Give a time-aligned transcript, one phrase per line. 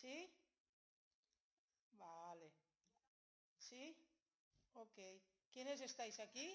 [0.00, 0.30] ¿Sí?
[1.92, 2.52] Vale.
[3.58, 3.96] ¿Sí?
[4.74, 4.98] Ok.
[5.50, 6.48] ¿Quiénes estáis aquí?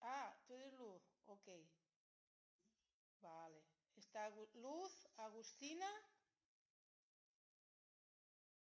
[0.00, 1.02] Ah, tú eres Luz.
[1.26, 1.48] Ok.
[3.20, 3.62] Vale.
[3.96, 5.88] Está Luz, Agustina.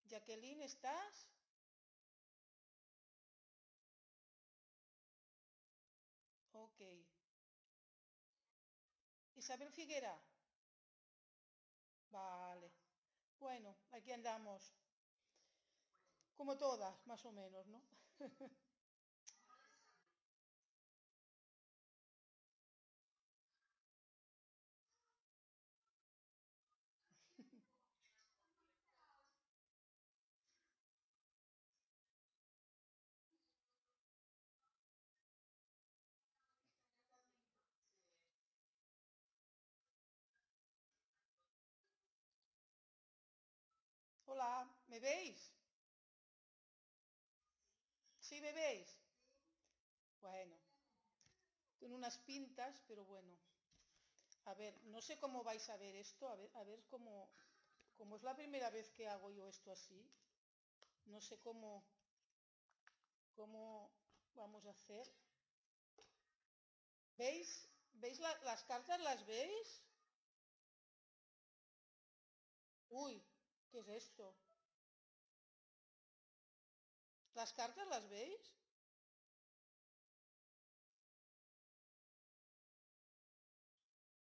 [0.08, 1.28] Jacqueline, ¿estás?
[9.46, 10.12] Isabel Figuera.
[12.10, 12.72] Vale.
[13.38, 14.74] Bueno, aquí andamos.
[16.34, 17.80] Como todas, más o menos, ¿no?
[44.96, 45.52] ¿me veis?
[48.18, 48.88] ¿Sí me veis?
[50.22, 50.56] Bueno,
[51.78, 53.36] con unas pintas, pero bueno.
[54.46, 57.28] A ver, no sé cómo vais a ver esto, a ver, a ver cómo,
[57.98, 60.00] como es la primera vez que hago yo esto así,
[61.04, 61.84] no sé cómo,
[63.34, 63.90] cómo
[64.34, 65.06] vamos a hacer.
[67.18, 67.68] ¿Veis?
[67.92, 68.98] ¿Veis las cartas?
[69.00, 69.82] ¿Las veis?
[72.88, 73.22] Uy,
[73.70, 74.34] ¿Qué es esto?
[77.36, 78.40] ¿Las cartas las veis?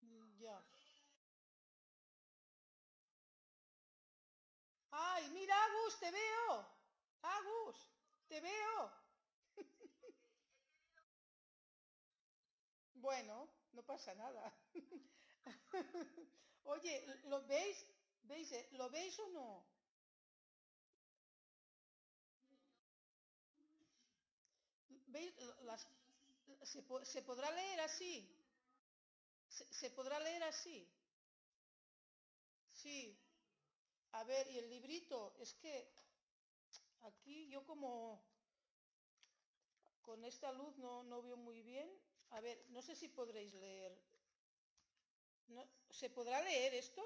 [0.04, 0.58] Mm, ya.
[4.90, 6.66] ¡Ay, mira, Agus, te veo!
[7.22, 7.76] ¡Agus,
[8.28, 8.92] te veo!
[12.94, 14.52] Bueno, no pasa nada.
[16.64, 17.86] Oye, ¿lo veis?
[18.24, 18.52] ¿Veis?
[18.52, 18.68] Eh?
[18.72, 19.77] ¿Lo veis o no?
[27.04, 28.28] Se, podrá leer así?
[29.48, 30.86] ¿Se, ¿Se, podrá leer así?
[32.72, 33.16] Sí.
[34.12, 35.90] A ver, y el librito, es que
[37.02, 38.22] aquí yo como
[40.02, 41.88] con esta luz no, no veo muy bien.
[42.30, 43.92] A ver, no sé si podréis leer.
[45.48, 45.66] ¿No?
[45.90, 47.02] ¿Se podrá leer esto?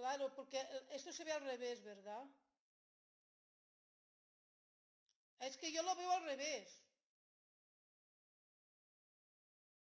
[0.00, 0.58] Claro, porque
[0.98, 2.24] esto se ve al revés, ¿verdad?
[5.40, 6.84] Es que yo lo veo al revés.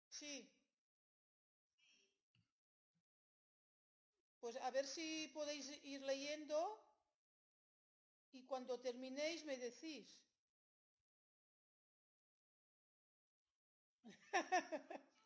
[0.09, 0.50] Sí.
[4.40, 6.57] Pues a ver si podéis ir leyendo
[8.31, 10.23] y cuando terminéis me decís.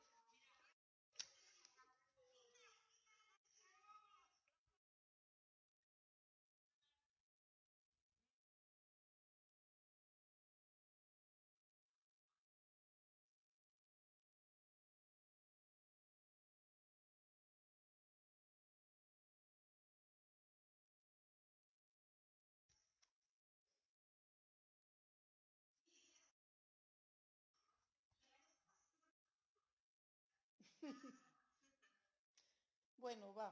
[33.01, 33.51] Bueno, va.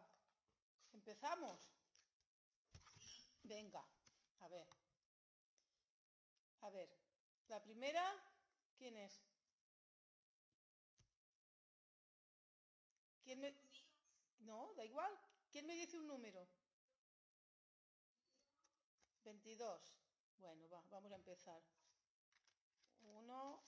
[0.94, 1.60] ¿Empezamos?
[3.42, 3.84] Venga,
[4.42, 4.68] a ver.
[6.62, 6.88] A ver,
[7.48, 8.04] la primera,
[8.78, 9.24] ¿quién es?
[13.24, 13.56] ¿Quién me...
[14.42, 15.12] No, da igual.
[15.52, 16.48] ¿Quién me dice un número?
[19.24, 19.96] 22.
[20.38, 21.60] Bueno, va, vamos a empezar.
[23.02, 23.64] 1,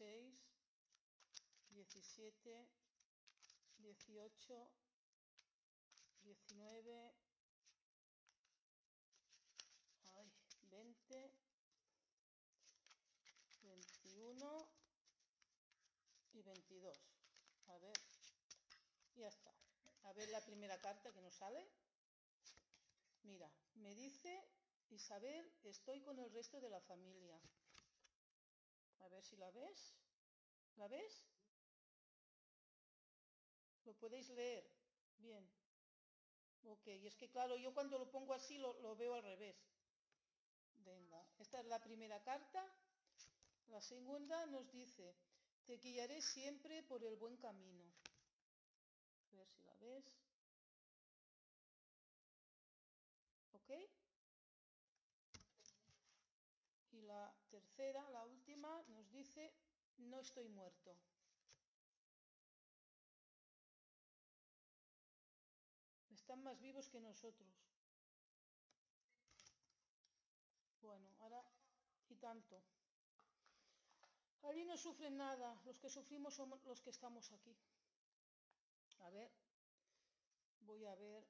[0.00, 0.34] 16,
[1.68, 2.68] 17,
[3.76, 4.70] 18,
[6.22, 7.14] 19,
[10.16, 10.32] ay,
[10.62, 11.32] 20,
[13.60, 14.68] 21
[16.32, 16.98] y 22.
[17.66, 17.92] A ver,
[19.16, 19.54] ya está.
[20.04, 21.70] A ver la primera carta que nos sale.
[23.24, 24.48] Mira, me dice
[24.88, 27.38] Isabel, estoy con el resto de la familia.
[29.00, 29.94] A ver si la ves.
[30.76, 31.26] ¿La ves?
[33.84, 34.64] ¿Lo podéis leer?
[35.18, 35.48] Bien.
[36.64, 39.56] Ok, y es que claro, yo cuando lo pongo así lo, lo veo al revés.
[40.84, 42.64] Venga, esta es la primera carta.
[43.68, 45.14] La segunda nos dice,
[45.64, 47.84] te guiaré siempre por el buen camino.
[49.32, 50.04] A ver si la ves.
[53.52, 53.70] ¿Ok?
[56.92, 58.39] Y la tercera, la última,
[60.00, 60.96] no estoy muerto.
[66.10, 67.48] Están más vivos que nosotros.
[70.80, 71.42] Bueno, ahora
[72.08, 72.62] y tanto.
[74.42, 77.54] Allí no sufren nada, los que sufrimos somos los que estamos aquí.
[79.00, 79.30] A ver,
[80.60, 81.26] voy a ver,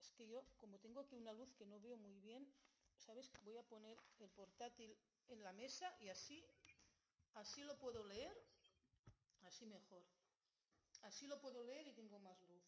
[0.00, 2.52] es que yo como tengo aquí una luz que no veo muy bien,
[2.96, 3.32] ¿sabes?
[3.42, 4.96] Voy a poner el portátil
[5.28, 6.44] en la mesa y así,
[7.34, 8.36] así lo puedo leer,
[9.42, 10.02] así mejor.
[11.02, 12.62] Así lo puedo leer y tengo más luz.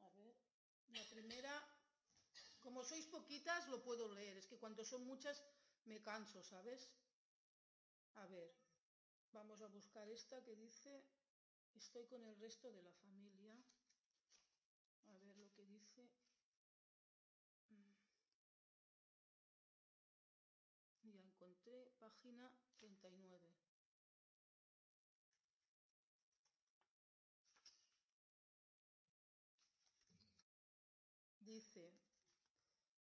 [0.00, 0.34] A ver,
[0.88, 1.52] la primera,
[2.60, 5.42] como sois poquitas lo puedo leer, es que cuando son muchas
[5.84, 6.88] me canso, ¿sabes?
[8.14, 8.54] A ver,
[9.32, 11.04] vamos a buscar esta que dice,
[11.74, 13.39] estoy con el resto de la familia.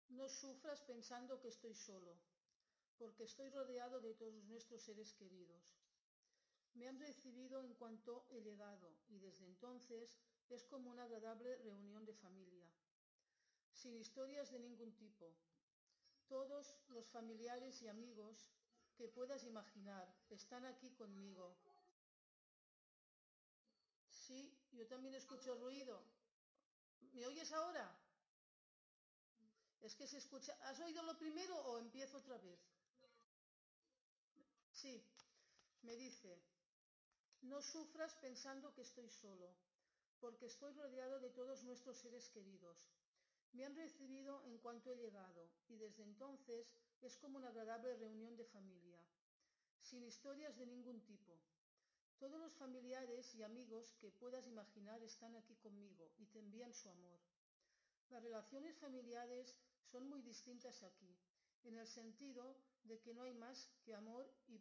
[0.08, 2.16] No sufras pensando que estoy solo,
[2.96, 5.76] porque estoy rodeado de todos nuestros seres queridos.
[6.74, 12.04] Me han recibido en cuanto he llegado y desde entonces es como una agradable reunión
[12.04, 12.68] de familia,
[13.72, 15.34] sin historias de ningún tipo.
[16.26, 18.50] Todos los familiares y amigos
[18.96, 21.56] que puedas imaginar están aquí conmigo.
[24.10, 26.02] Sí, yo también escucho ruido.
[27.12, 27.96] ¿Me oyes ahora?
[29.82, 30.56] Es que se escucha.
[30.64, 32.58] ¿Has oído lo primero o empiezo otra vez?
[34.72, 35.02] Sí,
[35.82, 36.40] me dice,
[37.42, 39.52] no sufras pensando que estoy solo,
[40.20, 42.76] porque estoy rodeado de todos nuestros seres queridos.
[43.52, 46.66] Me han recibido en cuanto he llegado, y desde entonces
[47.00, 49.00] es como una agradable reunión de familia,
[49.80, 51.38] sin historias de ningún tipo.
[52.18, 56.88] Todos los familiares y amigos que puedas imaginar están aquí conmigo y te envían su
[56.88, 57.20] amor.
[58.10, 59.56] Las relaciones familiares
[59.90, 61.16] son muy distintas aquí,
[61.64, 64.60] en el sentido de que no hay más que amor y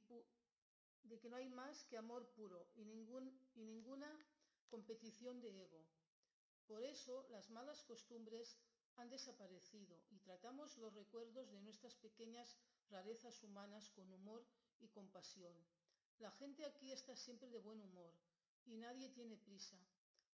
[1.04, 4.10] de que no hay más que amor puro y, y ninguna
[4.70, 5.86] competición de ego.
[6.68, 8.58] Por eso las malas costumbres
[8.98, 12.58] han desaparecido y tratamos los recuerdos de nuestras pequeñas
[12.90, 14.46] rarezas humanas con humor
[14.80, 15.56] y compasión.
[16.20, 18.12] La gente aquí está siempre de buen humor
[18.66, 19.78] y nadie tiene prisa.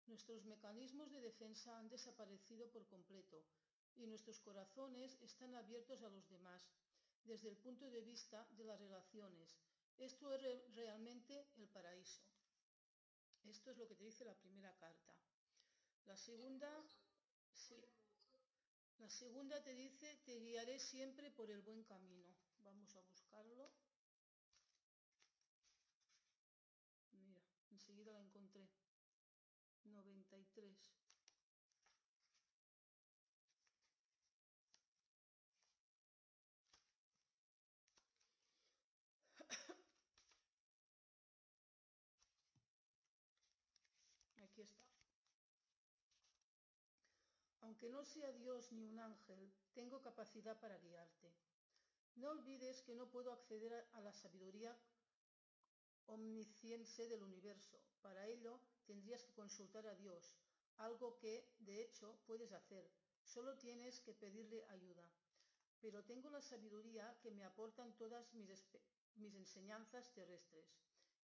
[0.07, 3.43] Nuestros mecanismos de defensa han desaparecido por completo
[3.97, 6.67] y nuestros corazones están abiertos a los demás
[7.23, 9.57] desde el punto de vista de las relaciones.
[9.97, 12.21] Esto es re realmente el paraíso.
[13.43, 15.13] Esto es lo que te dice la primera carta.
[16.05, 16.69] La segunda,
[17.53, 17.81] sí,
[18.99, 22.33] la segunda te dice, te guiaré siempre por el buen camino.
[22.63, 23.69] Vamos a buscarlo.
[27.11, 28.69] Mira, enseguida la encontré.
[29.85, 30.77] 93.
[44.37, 44.83] Aquí está.
[47.83, 51.33] Aunque no sea Dios ni un ángel, tengo capacidad para guiarte.
[52.15, 54.73] No olvides que no puedo acceder a la sabiduría
[56.05, 57.77] omnisciente del universo.
[58.01, 60.37] Para ello tendrías que consultar a Dios,
[60.77, 62.89] algo que, de hecho, puedes hacer.
[63.21, 65.05] Solo tienes que pedirle ayuda.
[65.81, 68.47] Pero tengo la sabiduría que me aportan todas mis,
[69.15, 70.73] mis enseñanzas terrestres,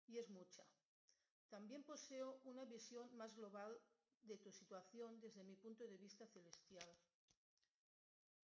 [0.09, 0.67] y es mucha.
[1.49, 3.81] También poseo una visión más global
[4.25, 6.89] de tu situación desde mi punto de vista celestial.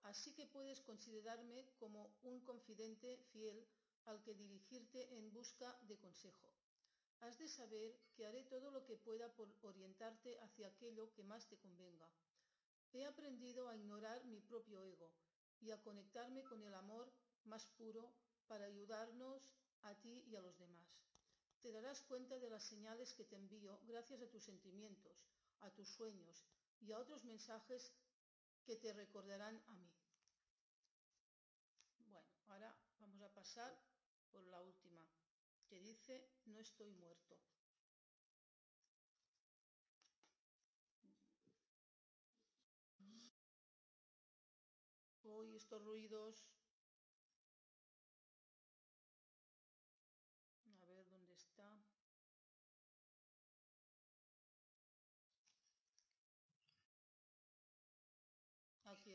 [0.02, 3.66] Así que puedes considerarme como un confidente fiel
[4.04, 6.48] al que dirigirte en busca de consejo.
[7.20, 11.48] Has de saber que haré todo lo que pueda por orientarte hacia aquello que más
[11.48, 12.08] te convenga.
[12.92, 15.10] He aprendido a ignorar mi propio ego
[15.60, 17.10] y a conectarme con el amor
[17.44, 18.12] más puro
[18.46, 21.02] para ayudarnos a ti y a los demás.
[21.60, 25.16] Te darás cuenta de las señales que te envío gracias a tus sentimientos,
[25.60, 26.46] a tus sueños
[26.80, 27.92] y a otros mensajes
[28.64, 29.92] que te recordarán a mí.
[31.98, 33.78] Bueno, ahora vamos a pasar
[34.30, 35.06] por la última,
[35.66, 37.38] que dice, no estoy muerto.
[45.28, 46.46] Hoy estos ruidos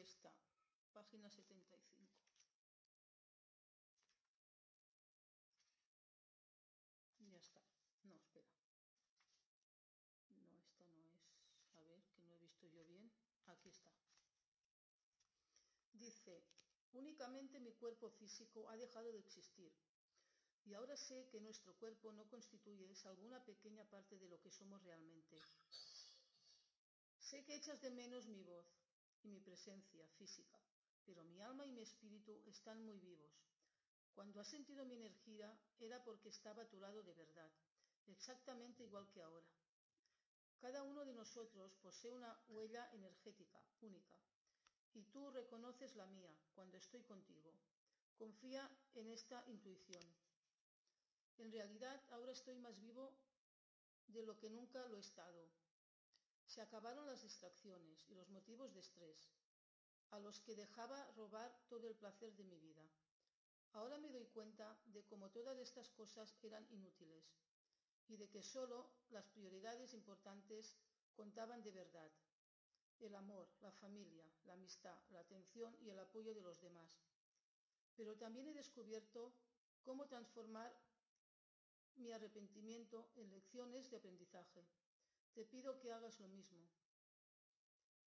[0.04, 0.34] está,
[0.94, 2.22] página 75.
[7.20, 7.62] Ya está.
[8.04, 8.50] No, espera.
[10.30, 11.22] No, esta no es.
[11.76, 13.12] A ver, que no he visto yo bien.
[13.48, 13.92] Aquí está.
[15.94, 16.44] Dice,
[16.94, 19.72] únicamente mi cuerpo físico ha dejado de existir
[20.66, 24.52] y ahora sé que nuestro cuerpo no constituye salvo una pequeña parte de lo que
[24.52, 25.42] somos realmente.
[27.20, 28.81] Sé que echas de menos mi voz
[29.24, 30.60] y mi presencia física,
[31.06, 33.32] pero mi alma y mi espíritu están muy vivos.
[34.14, 37.52] Cuando has sentido mi energía era porque estaba a tu lado de verdad,
[38.08, 39.48] exactamente igual que ahora.
[40.60, 44.20] Cada uno de nosotros posee una huella energética única,
[44.94, 47.54] y tú reconoces la mía cuando estoy contigo.
[48.18, 50.04] Confía en esta intuición.
[51.38, 53.12] En realidad ahora estoy más vivo
[54.08, 55.50] de lo que nunca lo he estado.
[56.52, 59.32] Se acabaron las distracciones y los motivos de estrés,
[60.10, 62.84] a los que dejaba robar todo el placer de mi vida.
[63.72, 67.24] Ahora me doy cuenta de cómo todas estas cosas eran inútiles
[68.10, 70.76] y de que solo las prioridades importantes
[71.16, 72.12] contaban de verdad.
[73.00, 77.00] El amor, la familia, la amistad, la atención y el apoyo de los demás.
[77.96, 79.32] Pero también he descubierto
[79.84, 80.78] cómo transformar
[81.96, 84.68] mi arrepentimiento en lecciones de aprendizaje.
[85.34, 86.68] Te pido que hagas lo mismo.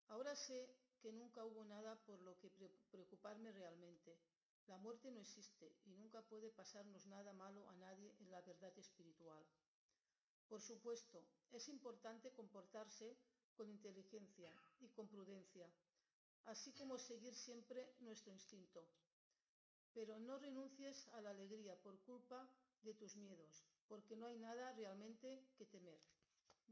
[0.08, 0.68] Ahora sé
[1.00, 2.50] que nunca hubo nada por lo que
[2.90, 4.18] preocuparme realmente.
[4.66, 8.76] La muerte no existe y nunca puede pasarnos nada malo a nadie en la verdad
[8.78, 9.44] espiritual.
[10.48, 13.16] Por supuesto, es importante comportarse
[13.54, 15.70] con inteligencia y con prudencia,
[16.46, 18.84] así como seguir siempre nuestro instinto.
[19.92, 22.48] Pero no renuncies a la alegría por culpa
[22.82, 26.13] de tus miedos, porque no hay nada realmente que temer.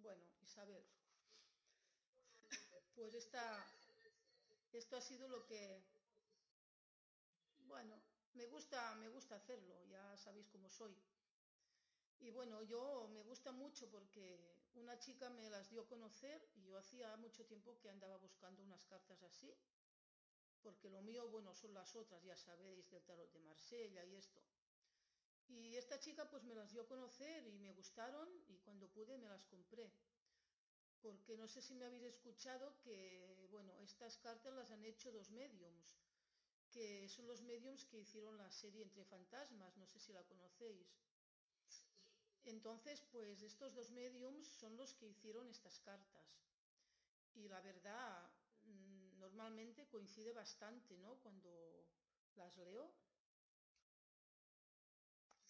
[0.03, 0.85] Bueno, Isabel,
[2.95, 3.65] pues esta,
[4.73, 5.85] esto ha sido lo que,
[7.67, 7.95] bueno,
[8.35, 10.95] me gusta, me gusta hacerlo, ya sabéis cómo soy.
[12.21, 16.63] Y bueno, yo me gusta mucho porque una chica me las dio a conocer y
[16.63, 19.55] yo hacía mucho tiempo que andaba buscando unas cartas así,
[20.63, 24.41] porque lo mío, bueno, son las otras, ya sabéis, del tarot de Marsella y esto.
[25.53, 29.19] Y esta chica pues me las dio a conocer y me gustaron y cuando pude
[29.19, 29.93] me las compré.
[31.03, 35.31] Porque no sé si me habéis escuchado que, bueno, estas cartas las han hecho dos
[35.31, 35.99] mediums,
[36.71, 40.89] que son los mediums que hicieron la serie Entre Fantasmas, no sé si la conocéis.
[42.45, 46.41] Entonces, pues estos dos mediums son los que hicieron estas cartas.
[47.35, 48.31] Y la verdad,
[48.65, 51.17] mm, normalmente coincide bastante, ¿no?
[51.19, 51.87] Cuando
[52.37, 52.91] las leo,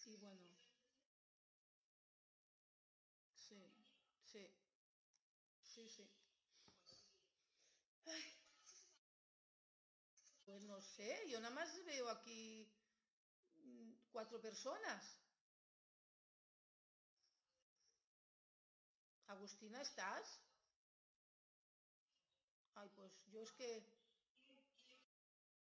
[0.03, 0.49] Sí, bueno.
[3.35, 3.61] Sí,
[4.31, 4.47] sí.
[5.63, 6.07] Sí, sí.
[10.45, 12.65] Pues no sé, yo nada más veo aquí
[13.63, 15.17] mm, cuatro personas.
[19.27, 20.39] Agustina, ¿estás?
[22.75, 23.83] Ay, pues yo es que...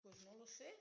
[0.03, 0.77] Pues no lo sé.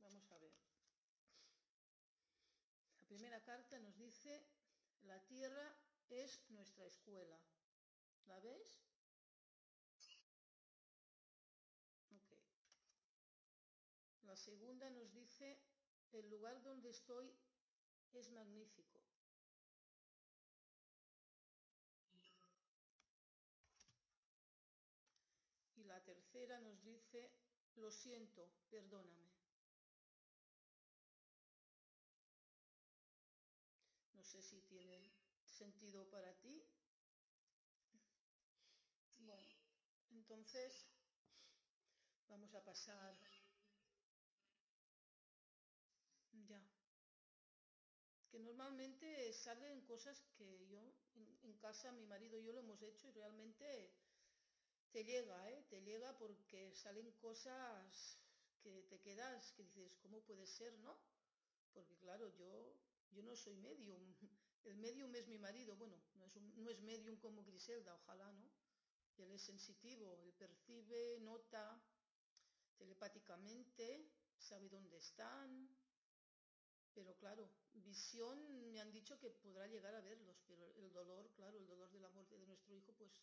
[0.00, 0.52] Vamos a ver.
[2.98, 4.44] La primera carta nos dice,
[5.02, 5.72] la tierra
[6.08, 7.38] es nuestra escuela.
[8.26, 8.82] ¿La veis?
[14.22, 15.60] La segunda nos dice,
[16.10, 17.32] el lugar donde estoy
[18.12, 19.00] es magnífico.
[25.76, 27.30] Y la tercera nos dice,
[27.74, 28.48] lo siento.
[28.70, 29.28] Perdóname.
[34.14, 35.10] No sé si tiene
[35.44, 36.62] sentido para ti.
[39.20, 39.46] Bueno,
[40.10, 40.84] entonces
[42.28, 43.14] vamos a pasar
[46.48, 46.60] ya.
[48.30, 50.80] Que normalmente salen cosas que yo
[51.16, 53.92] en, en casa, mi marido y yo lo hemos hecho y realmente
[54.92, 55.64] te llega, ¿eh?
[55.68, 58.18] Te llega porque salen cosas
[58.60, 60.98] que te quedas, que dices, ¿cómo puede ser, no?
[61.72, 62.74] Porque claro, yo,
[63.10, 64.14] yo no soy medium.
[64.64, 68.30] El medium es mi marido, bueno, no es, un, no es medium como Griselda, ojalá,
[68.32, 68.50] ¿no?
[69.16, 71.82] Él es sensitivo, él percibe, nota
[72.76, 74.06] telepáticamente,
[74.38, 75.68] sabe dónde están,
[76.94, 81.56] pero claro, visión me han dicho que podrá llegar a verlos, pero el dolor, claro,
[81.58, 83.22] el dolor de la muerte de nuestro hijo, pues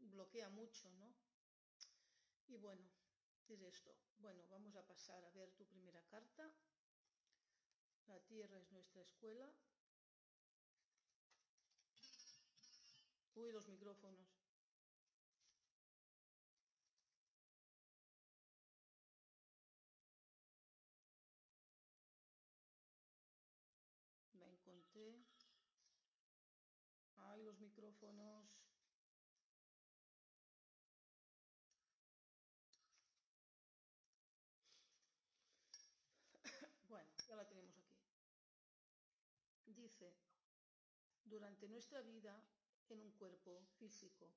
[0.00, 1.14] bloquea mucho, ¿no?
[2.48, 2.84] Y bueno,
[3.48, 3.94] es esto.
[4.18, 6.52] Bueno, vamos a pasar a ver tu primera carta.
[8.06, 9.52] La tierra es nuestra escuela.
[13.34, 14.26] Uy, los micrófonos.
[24.38, 25.18] Me encontré.
[27.16, 28.46] Ay, los micrófonos.
[36.88, 37.92] Bueno, ya la tenemos aquí.
[41.24, 42.40] Durante nuestra vida
[42.88, 44.32] en un cuerpo físico,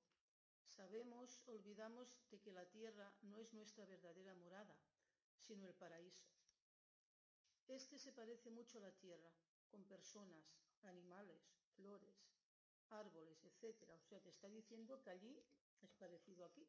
[0.66, 4.76] sabemos, olvidamos de que la tierra no es nuestra verdadera morada,
[5.40, 6.28] sino el paraíso.
[7.68, 9.32] Este se parece mucho a la tierra,
[9.70, 10.44] con personas,
[10.84, 11.42] animales,
[11.76, 12.16] flores,
[12.90, 13.90] árboles, etc.
[13.96, 15.44] O sea, te está diciendo que allí
[15.82, 16.68] es parecido aquí.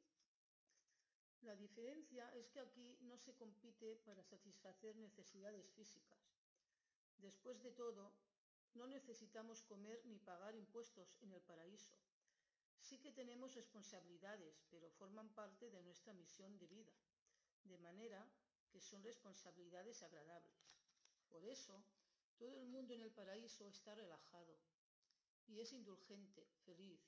[1.42, 6.18] La diferencia es que aquí no se compite para satisfacer necesidades físicas.
[7.16, 8.12] Después de todo,
[8.74, 11.96] no necesitamos comer ni pagar impuestos en el paraíso.
[12.78, 16.92] Sí que tenemos responsabilidades, pero forman parte de nuestra misión de vida,
[17.64, 18.26] de manera
[18.70, 20.70] que son responsabilidades agradables.
[21.28, 21.84] Por eso,
[22.38, 24.58] todo el mundo en el paraíso está relajado
[25.46, 27.00] y es indulgente, feliz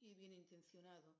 [0.00, 1.14] y bien intencionado.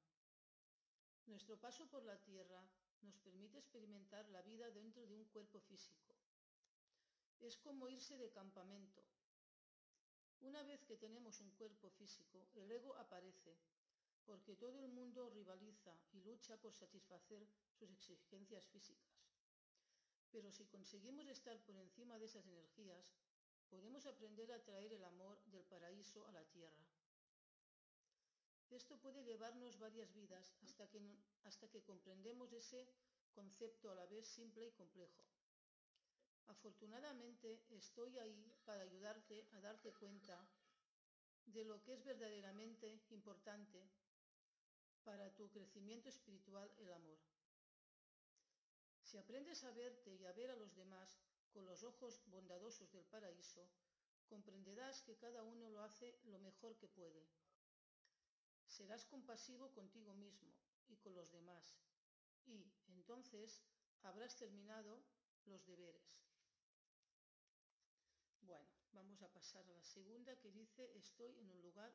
[1.26, 2.64] Nuestro paso por la tierra
[3.02, 6.16] nos permite experimentar la vida dentro de un cuerpo físico.
[7.40, 9.02] Es como irse de campamento.
[10.40, 13.58] Una vez que tenemos un cuerpo físico, el ego aparece,
[14.24, 17.46] porque todo el mundo rivaliza y lucha por satisfacer
[17.78, 19.20] sus exigencias físicas.
[20.30, 23.04] Pero si conseguimos estar por encima de esas energías,
[23.68, 26.86] podemos aprender a traer el amor del paraíso a la tierra.
[28.70, 31.00] Esto puede llevarnos varias vidas hasta que,
[31.44, 32.88] hasta que comprendemos ese
[33.34, 35.24] concepto a la vez simple y complejo.
[36.50, 40.36] Afortunadamente estoy ahí para ayudarte a darte cuenta
[41.46, 43.88] de lo que es verdaderamente importante
[45.04, 47.18] para tu crecimiento espiritual, el amor.
[49.04, 53.04] Si aprendes a verte y a ver a los demás con los ojos bondadosos del
[53.04, 53.70] paraíso,
[54.28, 57.28] comprenderás que cada uno lo hace lo mejor que puede.
[58.66, 60.52] Serás compasivo contigo mismo
[60.88, 61.78] y con los demás,
[62.46, 63.62] y entonces
[64.02, 65.00] habrás terminado
[65.46, 66.29] los deberes.
[68.92, 71.92] Vamos a pasar a la segunda que dice estoy en un lugar,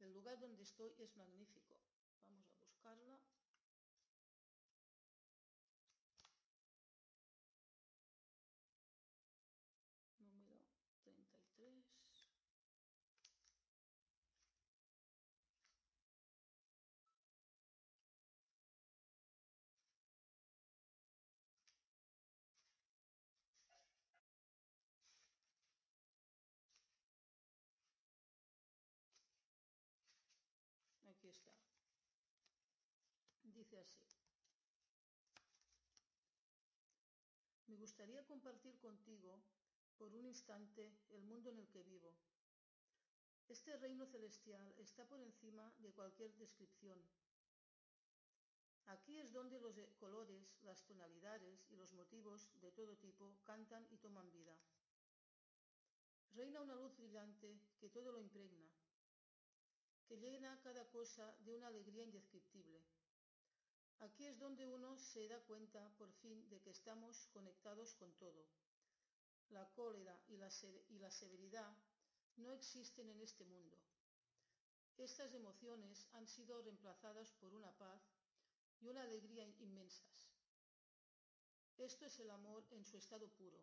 [0.00, 1.76] el lugar donde estoy es magnífico.
[2.26, 3.20] Vamos a buscarla.
[31.24, 31.52] Aquí está.
[33.44, 34.04] Dice así.
[37.66, 37.76] Me
[38.44, 39.40] compartir contigo
[39.96, 42.14] por un instante el mundo en el que vivo.
[43.48, 46.98] Este reino celestial está por encima de cualquier descripción.
[48.86, 53.96] Aquí es donde los colores, las tonalidades y los motivos de todo tipo cantan y
[53.96, 54.54] toman vida.
[56.34, 58.68] Reina una luz brillante que todo lo impregna,
[60.06, 62.82] que llena cada cosa de una alegría indescriptible.
[64.00, 68.46] Aquí es donde uno se da cuenta por fin de que estamos conectados con todo.
[69.50, 70.50] La cólera y la,
[70.88, 71.76] y la severidad
[72.36, 73.78] no existen en este mundo.
[74.96, 78.02] Estas emociones han sido reemplazadas por una paz
[78.80, 80.28] y una alegría inmensas.
[81.78, 83.58] Esto es el amor en su estado puro.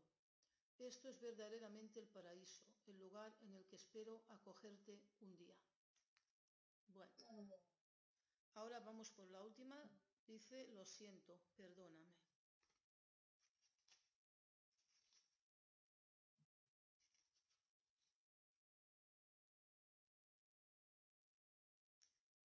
[0.79, 5.55] Esto es verdaderamente el paraíso, el lugar en el que espero acogerte un día.
[6.87, 7.55] Bueno,
[8.55, 9.77] ahora vamos por la última.
[10.31, 12.15] Dice, lo siento, perdóname.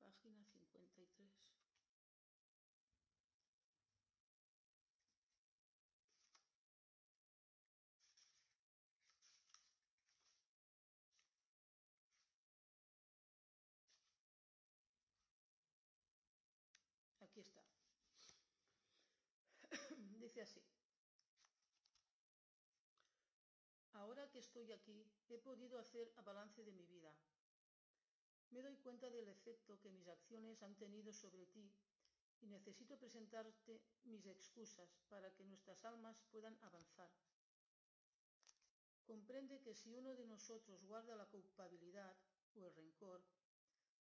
[0.01, 1.29] Página 53.
[17.21, 17.61] Aquí está.
[20.41, 20.61] Así.
[23.93, 27.15] Ahora que estoy aquí, he podido hacer a balance de mi vida.
[28.51, 31.71] Me doy cuenta del efecto que mis acciones han tenido sobre ti
[32.41, 37.09] y necesito presentarte mis excusas para que nuestras almas puedan avanzar.
[39.05, 42.15] Comprende que si uno de nosotros guarda la culpabilidad
[42.55, 43.23] o el rencor,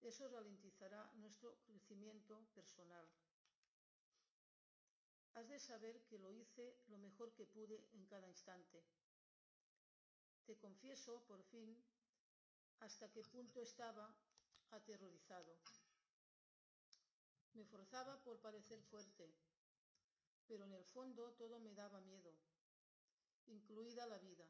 [0.03, 3.09] eso ralentizará nuestro crecimiento personal.
[5.41, 8.85] Has de saber que lo hice lo mejor que pude en cada instante.
[10.45, 11.83] Te confieso, por fin,
[12.81, 14.15] hasta qué punto estaba
[14.71, 15.57] aterrorizado.
[17.55, 19.33] Me forzaba por parecer fuerte,
[20.47, 22.35] pero en el fondo todo me daba miedo,
[23.47, 24.47] incluida la vida.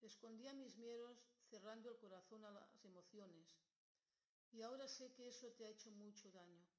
[0.00, 1.16] Escondía mis miedos
[1.48, 3.46] cerrando el corazón a las emociones,
[4.50, 6.75] y ahora sé que eso te ha hecho mucho daño.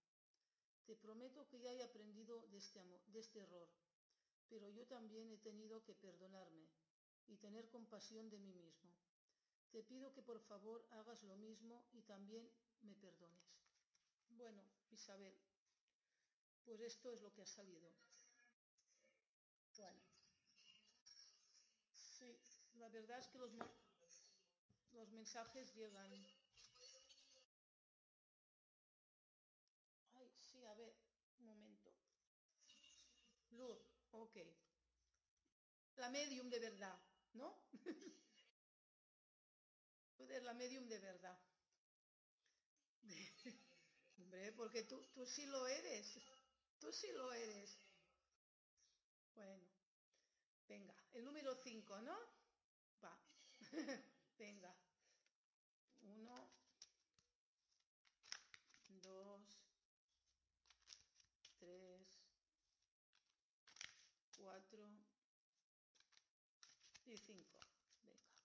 [0.88, 3.68] Te prometo que ya he aprendido de este, de este error,
[4.50, 6.68] pero yo también he tenido que perdonarme
[7.28, 8.90] y tener compasión de mí mismo.
[9.72, 12.50] Te pido que por favor hagas lo mismo y también
[12.82, 13.48] me perdones.
[14.30, 15.36] Bueno, Isabel,
[16.64, 17.92] pues esto es lo que ha salido.
[19.76, 20.02] Bueno.
[21.94, 22.38] Sí,
[22.76, 23.52] la verdad es que los,
[24.94, 26.12] los mensajes llegan.
[30.14, 30.94] Ay, sí, a ver,
[31.40, 31.92] un momento.
[33.52, 33.78] Luz,
[34.22, 34.38] ok.
[35.98, 36.98] La medium de verdad,
[37.34, 37.54] ¿no?
[40.20, 41.40] Eres la medium de verdad.
[44.18, 46.20] Hombre, porque tú, tú sí lo eres.
[46.80, 47.78] Tú sí lo eres.
[49.36, 49.64] Bueno,
[50.68, 52.16] venga, el número 5, ¿no?
[53.04, 53.18] Va.
[54.40, 54.76] venga.
[56.02, 56.50] Uno,
[59.02, 59.42] dos,
[61.60, 62.08] tres,
[64.38, 64.88] cuatro
[67.08, 67.58] y cinco.
[68.04, 68.38] Venga.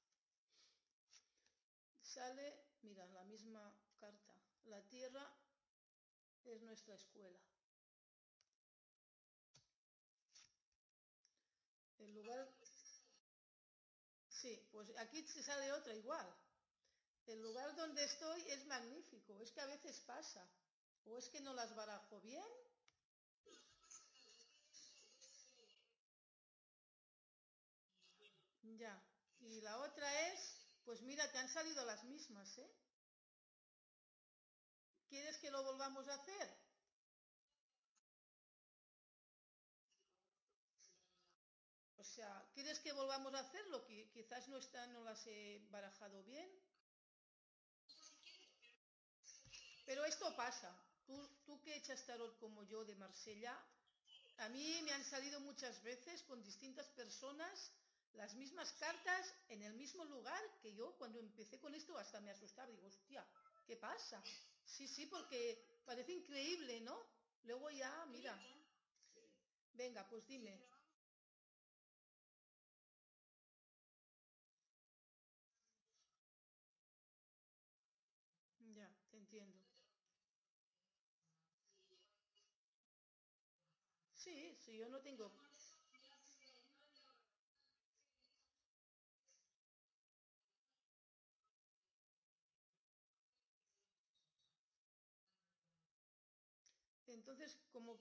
[2.23, 4.33] Sale, mira, la misma carta.
[4.67, 5.29] La tierra
[6.45, 7.41] es nuestra escuela.
[11.99, 12.49] El lugar...
[14.29, 16.33] Sí, pues aquí se sale otra igual.
[17.27, 19.41] El lugar donde estoy es magnífico.
[19.41, 20.49] Es que a veces pasa.
[21.07, 22.47] O es que no las barajo bien.
[28.79, 29.03] Ya.
[29.41, 30.52] Y la otra es,
[30.85, 32.71] pues mira, te han salido las mismas, ¿eh?
[35.09, 36.57] ¿Quieres que lo volvamos a hacer?
[41.99, 43.85] O sea, ¿quieres que volvamos a hacerlo?
[43.87, 46.51] Que quizás no, está, no las he barajado bien.
[49.87, 50.75] Pero esto pasa.
[51.07, 53.57] Tú, tú que echas tarot como yo de Marsella,
[54.39, 57.73] a mí me han salido muchas veces con distintas personas
[58.15, 62.31] las mismas cartas en el mismo lugar que yo cuando empecé con esto hasta me
[62.31, 62.69] asustaba.
[62.69, 63.27] Digo, hostia,
[63.67, 64.23] ¿qué pasa?
[64.65, 66.97] Sí, sí, porque parece increíble, ¿no?
[67.45, 68.39] Luego ya, mira.
[69.75, 70.63] Venga, pues dime.
[78.75, 79.59] Ya, te entiendo.
[84.15, 85.33] Sí, sí, yo no tengo...
[97.23, 97.97] Entonces, como...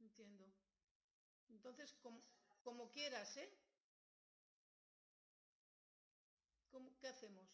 [0.00, 0.50] Entiendo.
[1.50, 2.22] Entonces, como,
[2.62, 3.50] como quieras, ¿eh?
[6.70, 7.48] ¿Cómo- ¿Qué hacemos?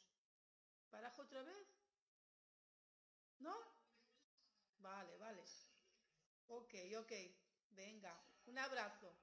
[0.91, 1.69] ¿Parajo otra vez?
[3.41, 3.55] ¿No?
[4.79, 5.43] Vale, vale.
[6.49, 7.13] Ok, ok.
[7.71, 9.15] Venga, un abrazo.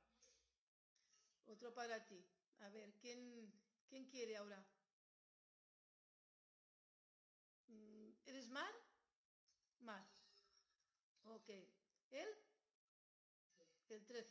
[1.51, 2.25] Otro para ti.
[2.59, 3.51] A ver, ¿quién,
[3.89, 4.65] quién quiere ahora?
[7.67, 8.73] Mm, ¿Eres Mar?
[9.81, 10.07] Mar.
[11.25, 11.49] Ok.
[12.11, 12.29] ¿Él?
[13.89, 14.30] El 13.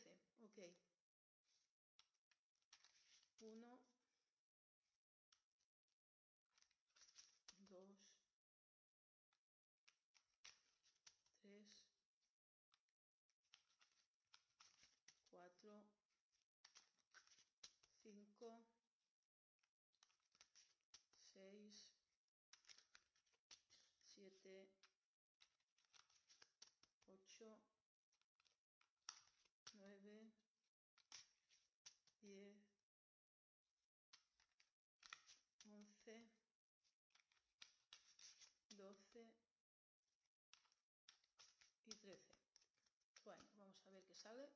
[44.20, 44.50] Sale.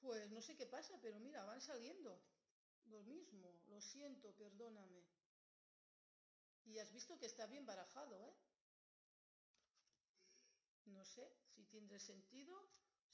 [0.00, 2.22] Pues no sé qué pasa, pero mira, van saliendo.
[2.86, 5.04] Lo mismo, lo siento, perdóname.
[6.64, 8.34] Y has visto que está bien barajado, ¿eh?
[10.86, 12.54] No sé si tiene sentido.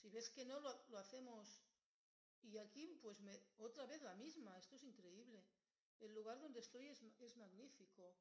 [0.00, 1.62] Si ves que no, lo, hacemos.
[2.42, 3.18] Y aquí, pues
[3.58, 4.58] otra vez la misma.
[4.58, 5.44] Esto es increíble.
[6.00, 8.14] El lugar donde estoy es, es magnífico.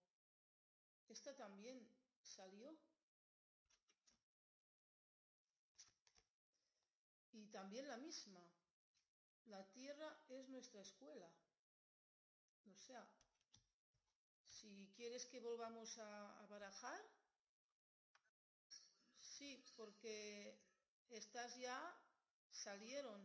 [1.07, 1.87] Esta también
[2.23, 2.77] salió.
[7.31, 8.43] Y también la misma.
[9.45, 11.29] La tierra es nuestra escuela.
[12.69, 13.07] O sea,
[14.49, 17.01] si quieres que volvamos a, barajar,
[19.21, 20.59] sí, porque
[21.09, 21.79] estas ya
[22.51, 23.21] salieron.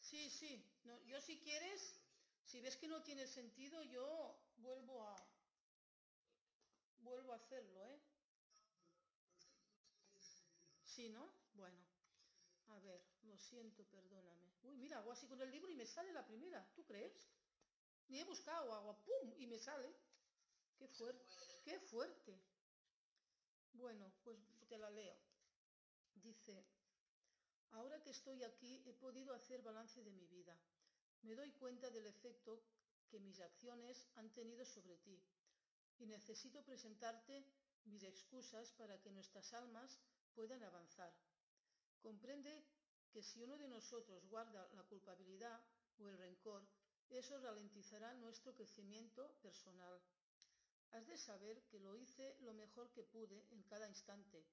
[0.00, 0.64] Sí, sí.
[0.84, 2.00] No, yo si quieres
[2.44, 5.16] si ves que no tiene sentido, yo vuelvo a
[7.00, 8.09] vuelvo a hacerlo, ¿eh?
[11.08, 11.32] ¿No?
[11.54, 11.78] Bueno.
[12.68, 14.52] A ver, lo siento, perdóname.
[14.62, 16.64] Uy, mira, hago así con el libro y me sale la primera.
[16.74, 17.28] ¿Tú crees?
[18.08, 19.34] Ni he buscado, hago ¡pum!
[19.38, 19.92] y me sale.
[20.76, 21.34] Qué fuerte,
[21.64, 22.40] qué fuerte.
[23.72, 25.16] Bueno, pues te la leo.
[26.14, 26.64] Dice,
[27.70, 30.56] ahora que estoy aquí he podido hacer balance de mi vida
[31.22, 32.62] me doy cuenta del efecto
[33.10, 35.22] que mis acciones han tenido sobre ti
[35.98, 37.44] y necesito presentarte
[37.84, 39.98] mis excusas para que nuestras almas
[40.40, 41.12] puedan avanzar.
[42.00, 42.64] Comprende
[43.12, 45.60] que si uno de nosotros guarda la culpabilidad
[45.98, 46.66] o el rencor,
[47.10, 50.00] eso ralentizará nuestro crecimiento personal.
[50.92, 54.46] Has de saber que lo hice lo mejor que pude en cada instante.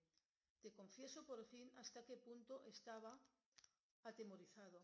[0.59, 3.17] Te confieso por fin hasta qué punto estaba
[4.03, 4.83] atemorizado.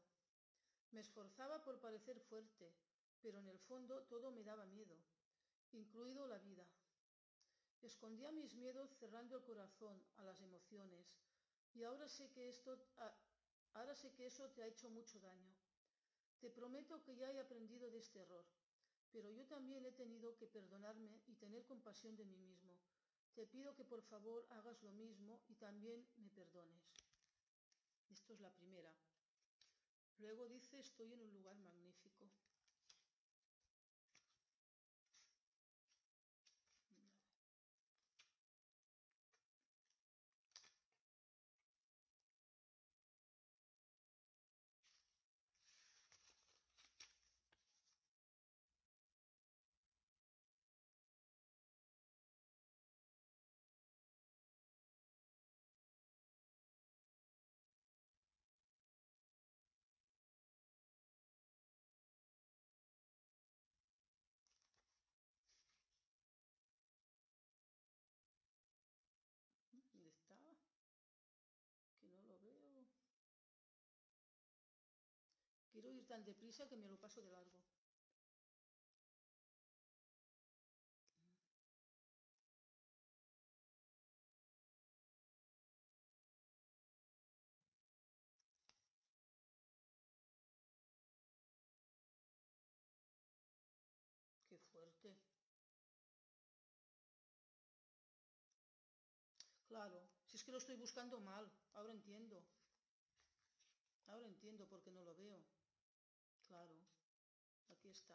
[0.91, 2.73] Me esforzaba por parecer fuerte,
[3.21, 4.95] pero en el fondo todo me daba miedo,
[5.73, 6.65] incluido la vida.
[7.83, 11.05] Escondía mis miedos cerrando el corazón a las emociones,
[11.73, 12.79] y ahora sé que esto
[13.73, 15.53] ahora sé que eso te ha hecho mucho daño.
[16.39, 18.45] Te prometo que ya he aprendido de este error,
[19.11, 22.79] pero yo también he tenido que perdonarme y tener compasión de mí mismo.
[23.33, 26.83] Te pido que por favor hagas lo mismo y también me perdones.
[28.09, 28.93] Esto es la primera.
[30.19, 32.29] Luego dice, estoy en un lugar magnífico.
[76.13, 77.57] Tan deprisa que me lo paso de largo.
[94.47, 95.17] Qué fuerte.
[99.67, 102.43] Claro, si es que lo estoy buscando mal, ahora entiendo.
[104.05, 105.52] Ahora entiendo por qué no lo veo.
[106.53, 106.77] Claro,
[107.71, 108.13] aquí está.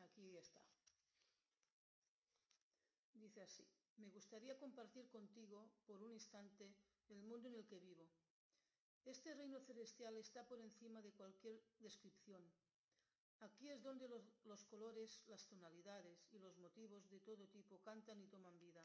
[0.00, 0.62] Aquí está.
[3.12, 3.68] Dice así.
[3.98, 6.74] Me gustaría compartir contigo, por un instante,
[7.10, 8.08] el mundo en el que vivo.
[9.06, 12.42] Este reino celestial está por encima de cualquier descripción.
[13.38, 18.20] Aquí es donde los, los colores, las tonalidades y los motivos de todo tipo cantan
[18.20, 18.84] y toman vida.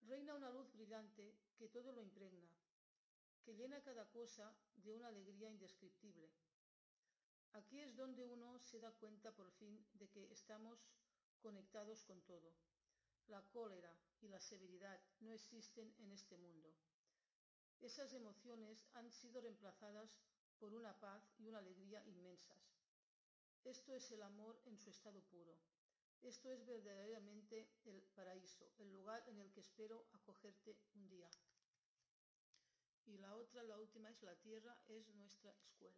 [0.00, 2.48] Reina una luz brillante que todo lo impregna,
[3.44, 6.30] que llena cada cosa de una alegría indescriptible.
[7.52, 10.88] Aquí es donde uno se da cuenta por fin de que estamos
[11.42, 12.54] conectados con todo.
[13.26, 16.72] La cólera y la severidad no existen en este mundo.
[17.80, 20.18] Esas emociones han sido reemplazadas
[20.58, 22.78] por una paz y una alegría inmensas.
[23.64, 25.56] Esto es el amor en su estado puro.
[26.22, 31.30] Esto es verdaderamente el paraíso, el lugar en el que espero acogerte un día.
[33.06, 35.96] Y la otra, la última, es la tierra, es nuestra escuela.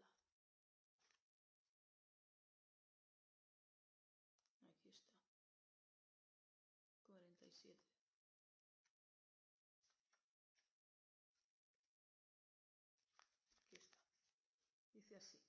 [4.62, 5.10] Aquí está.
[7.06, 7.80] 47.
[13.58, 13.94] Aquí está.
[14.92, 15.40] Dice así.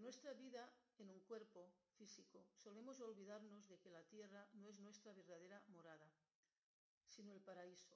[0.00, 0.66] Nuestra vida
[0.98, 6.10] en un cuerpo físico, solemos olvidarnos de que la tierra no es nuestra verdadera morada,
[7.06, 7.94] sino el paraíso.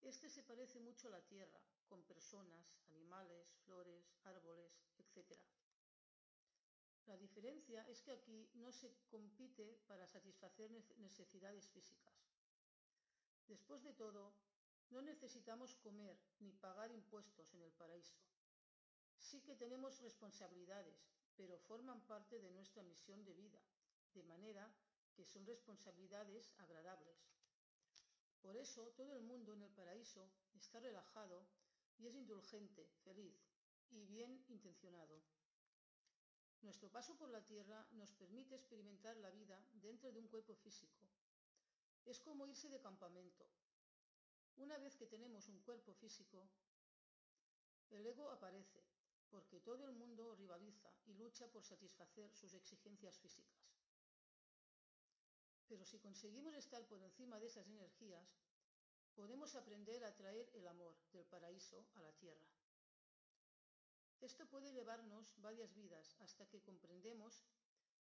[0.00, 5.38] Este se parece mucho a la tierra, con personas, animales, flores, árboles, etc.
[7.04, 12.14] La diferencia es que aquí no se compite para satisfacer necesidades físicas.
[13.46, 14.32] Después de todo,
[14.88, 18.16] no necesitamos comer ni pagar impuestos en el paraíso.
[19.18, 23.60] Sí que tenemos responsabilidades, pero forman parte de nuestra misión de vida,
[24.12, 24.68] de manera
[25.14, 27.16] que son responsabilidades agradables.
[28.42, 31.46] Por eso todo el mundo en el paraíso está relajado
[31.96, 33.36] y es indulgente, feliz
[33.90, 35.22] y bien intencionado.
[36.62, 41.06] Nuestro paso por la tierra nos permite experimentar la vida dentro de un cuerpo físico.
[42.04, 43.46] Es como irse de campamento.
[44.56, 46.48] Una vez que tenemos un cuerpo físico,
[47.90, 48.82] el ego aparece,
[49.30, 53.68] porque todo el mundo rivaliza y lucha por satisfacer sus exigencias físicas.
[55.68, 58.26] Pero si conseguimos estar por encima de esas energías,
[59.14, 62.48] podemos aprender a traer el amor del paraíso a la tierra.
[64.20, 67.44] Esto puede llevarnos varias vidas hasta que comprendemos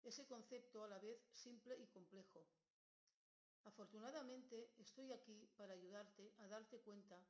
[0.02, 2.44] ese concepto a la vez simple y complejo.
[3.64, 7.22] Afortunadamente estoy aquí para ayudarte a darte cuenta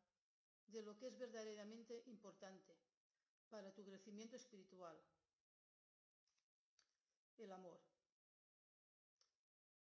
[0.68, 2.74] de lo que es verdaderamente importante
[3.52, 4.96] para tu crecimiento espiritual.
[7.36, 7.78] El amor.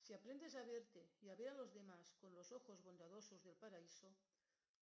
[0.02, 3.56] Si aprendes a verte y a ver a los demás con los ojos bondadosos del
[3.56, 4.14] paraíso,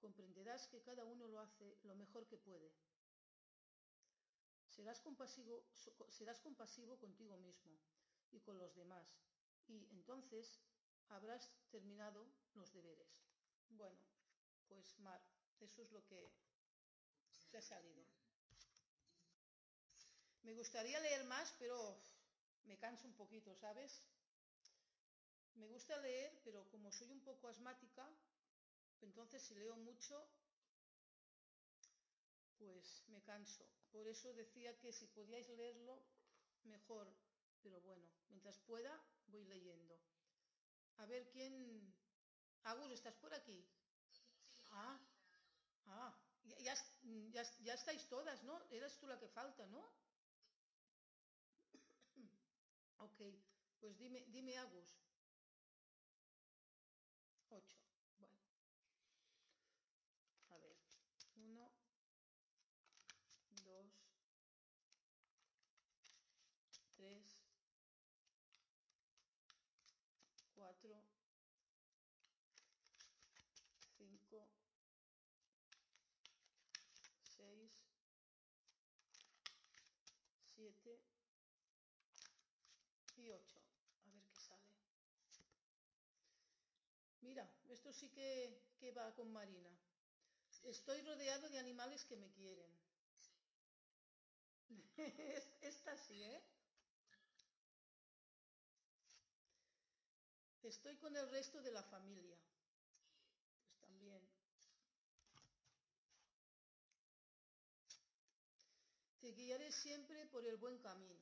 [0.01, 2.73] comprenderás que cada uno lo hace lo mejor que puede.
[4.67, 5.65] Serás compasivo,
[6.09, 7.79] serás compasivo contigo mismo
[8.33, 9.07] y con los demás,
[9.69, 10.59] y entonces
[11.09, 13.23] habrás terminado los deberes.
[13.69, 14.01] Bueno,
[14.67, 15.23] pues Mar,
[15.61, 16.33] eso es lo que
[17.51, 18.22] te ha salido.
[20.43, 21.97] Me gustaría leer más, pero
[22.65, 24.09] me canso un poquito, ¿sabes?
[25.55, 28.09] Me gusta leer, pero como soy un poco asmática,
[29.03, 30.27] entonces si leo mucho,
[32.59, 33.65] pues me canso.
[33.93, 36.03] Por eso decía que si podíais leerlo,
[36.65, 37.07] mejor.
[37.63, 39.97] Pero bueno, mientras pueda, voy leyendo.
[40.97, 41.95] A ver quién...
[42.65, 43.65] Agus, ¿estás por aquí?
[44.71, 44.99] Ah,
[45.87, 46.17] ah,
[46.61, 46.75] ya,
[47.31, 48.61] ya, ya estáis todas, ¿no?
[48.71, 50.02] Eras tú la que falta, ¿no?
[53.03, 53.21] Ok,
[53.81, 55.02] pues dime, dime Agus.
[87.83, 89.71] Esto sí que, que va con Marina.
[90.63, 92.71] Estoy rodeado de animales que me quieren.
[95.61, 96.41] Esta sí, ¿eh?
[100.63, 102.39] Estoy con el resto de la familia.
[103.65, 104.23] Pues también.
[109.19, 111.21] Te guiaré siempre por el buen camino.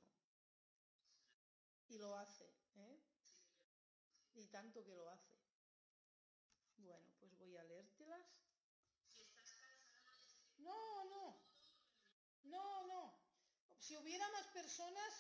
[1.89, 3.01] Y lo hace, ¿eh?
[4.35, 5.40] Y tanto que lo hace.
[6.83, 8.27] Bueno, pues voy a leértelas.
[10.59, 11.37] No, no.
[12.45, 13.15] No, no.
[13.79, 15.13] Si hubiera más personas,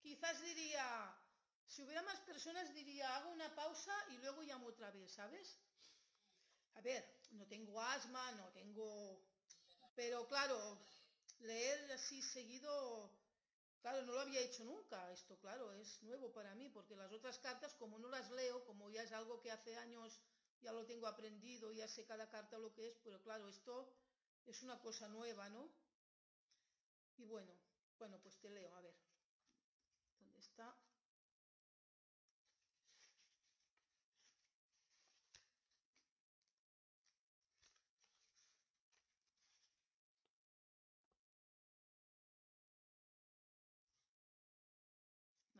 [0.00, 0.86] quizás diría,
[1.66, 5.58] si hubiera más personas diría, hago una pausa y luego llamo otra vez, ¿sabes?
[6.74, 9.20] A ver, no tengo asma, no tengo...
[9.94, 10.78] Pero claro,
[11.40, 13.10] leer así seguido
[13.82, 17.38] Claro, no lo había hecho nunca, esto claro, es nuevo para mí, porque las otras
[17.40, 20.20] cartas, como no las leo, como ya es algo que hace años
[20.62, 23.92] ya lo tengo aprendido, ya sé cada carta lo que es, pero claro, esto
[24.46, 25.68] es una cosa nueva, ¿no?
[27.16, 27.50] Y bueno,
[27.98, 28.94] bueno, pues te leo, a ver,
[30.18, 30.74] ¿dónde está?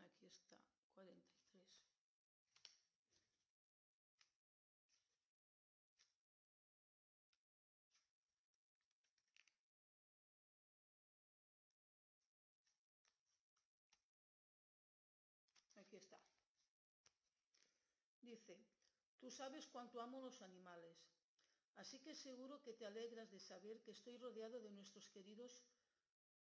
[0.05, 0.55] Aquí está,
[0.93, 1.63] 43.
[15.75, 16.17] Aquí está.
[19.19, 20.97] Tú sabes cuánto amo los animales,
[21.75, 25.63] así que seguro que te alegras de saber que estoy rodeado de nuestros queridos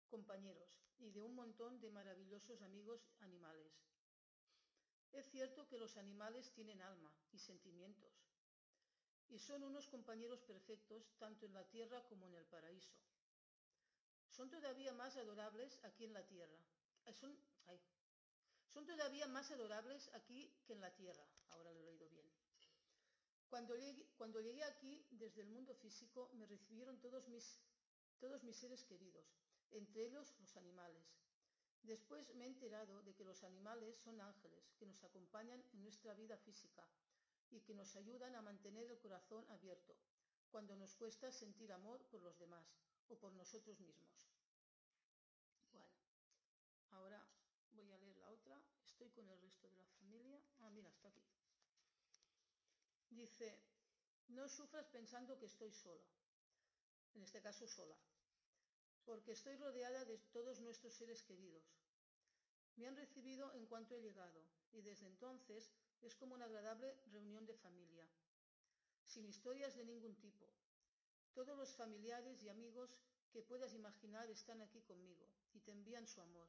[0.09, 3.71] compañeros y de un montón de maravillosos amigos animales.
[5.11, 8.13] Es cierto que los animales tienen alma y sentimientos,
[9.29, 12.97] y son unos compañeros perfectos tanto en la tierra como en el paraíso.
[14.29, 16.57] Son todavía más adorables aquí en la tierra.
[17.13, 17.37] Son,
[18.69, 21.25] son todavía más adorables aquí que en la tierra.
[21.49, 22.25] Ahora lo he leído bien.
[23.51, 27.59] Cuando llegué, aquí desde el mundo físico me recibieron todos mis,
[28.19, 29.25] todos mis seres queridos,
[29.71, 31.03] entre ellos los animales.
[31.83, 36.13] Después me he enterado de que los animales son ángeles que nos acompañan en nuestra
[36.13, 36.87] vida física
[37.51, 39.95] y que nos ayudan a mantener el corazón abierto
[40.49, 42.65] cuando nos cuesta sentir amor por los demás
[43.09, 44.31] o por nosotros mismos.
[45.71, 45.93] Bueno,
[46.91, 47.21] ahora
[47.73, 48.61] Voy a leer la otra.
[48.85, 50.41] Estoy con el resto de la familia.
[50.59, 51.40] Ah, mira, está aquí.
[53.11, 53.59] Dice,
[54.29, 56.07] no sufras pensando que estoy sola.
[57.13, 57.97] En este caso sola.
[59.05, 61.63] Porque estoy rodeada de todos nuestros seres queridos.
[62.77, 64.41] Me han recibido en cuanto he llegado
[64.71, 68.07] y desde entonces es como una agradable reunión de familia.
[69.05, 70.47] Sin historias de ningún tipo.
[71.33, 72.97] Todos los familiares y amigos
[73.31, 76.47] que puedas imaginar están aquí conmigo y te envían su amor.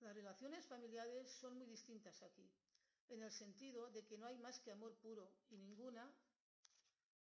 [0.00, 2.50] Las relaciones familiares son muy distintas aquí,
[3.12, 6.10] en el sentido de que no hay más que amor puro y ninguna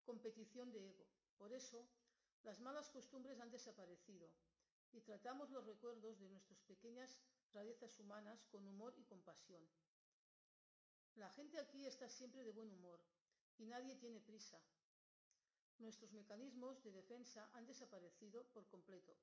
[0.05, 1.07] competición de ego.
[1.37, 1.87] Por eso,
[2.43, 4.31] las malas costumbres han desaparecido
[4.93, 7.21] y tratamos los recuerdos de nuestras pequeñas
[7.53, 9.63] rarezas humanas con humor y compasión.
[11.17, 13.01] La gente aquí está siempre de buen humor
[13.59, 14.61] y nadie tiene prisa.
[15.79, 19.17] Nuestros mecanismos de defensa han desaparecido por completo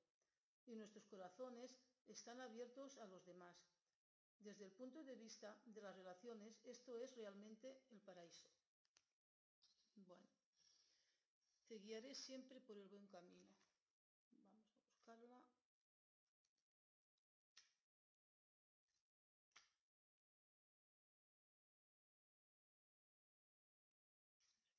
[0.66, 3.56] y nuestros corazones están abiertos a los demás.
[4.44, 8.48] Desde el punto de vista de las relaciones, esto es realmente el paraíso.
[9.94, 10.28] Bueno,
[11.68, 13.48] te guiaré siempre por el buen camino.
[14.32, 15.42] Vamos a buscarla.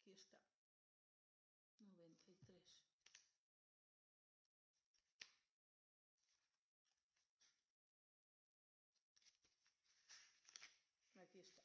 [0.01, 0.39] Aquí está.
[1.80, 2.84] 93.
[11.22, 11.64] Aquí está.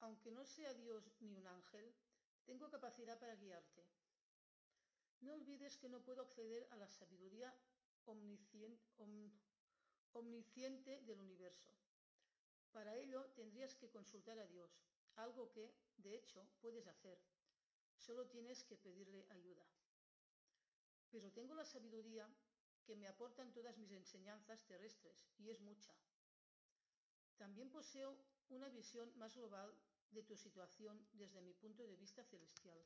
[0.00, 1.94] Aunque no sea Dios ni un ángel,
[2.44, 3.86] tengo capacidad para guiarte.
[5.20, 7.54] No olvides que no puedo acceder a la sabiduría
[8.06, 8.82] omnisciente,
[10.14, 11.70] omnisciente del universo.
[12.72, 14.82] Para ello tendrías que consultar a Dios,
[15.14, 17.20] algo que, de hecho, puedes hacer.
[17.96, 19.64] Solo tienes que pedirle ayuda.
[21.12, 22.28] Pero tengo la sabiduría
[22.84, 25.94] que me aportan todas mis enseñanzas terrestres, y es mucha.
[27.36, 28.18] También poseo
[28.48, 29.72] una visión más global
[30.12, 32.78] de tu situación desde mi punto de vista celestial.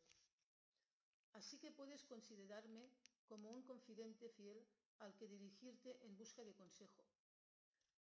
[1.32, 2.88] Así que puedes considerarme
[3.26, 4.64] como un confidente fiel
[4.98, 7.04] al que dirigirte en busca de consejo.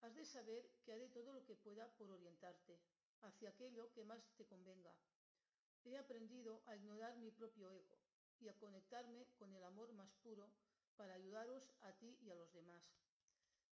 [0.00, 2.80] Has de saber que haré todo lo que pueda por orientarte
[3.20, 4.92] hacia aquello que más te convenga.
[5.84, 7.98] He aprendido a ignorar mi propio ego
[8.40, 10.50] y a conectarme con el amor más puro
[10.96, 12.82] para ayudaros a ti y a los demás.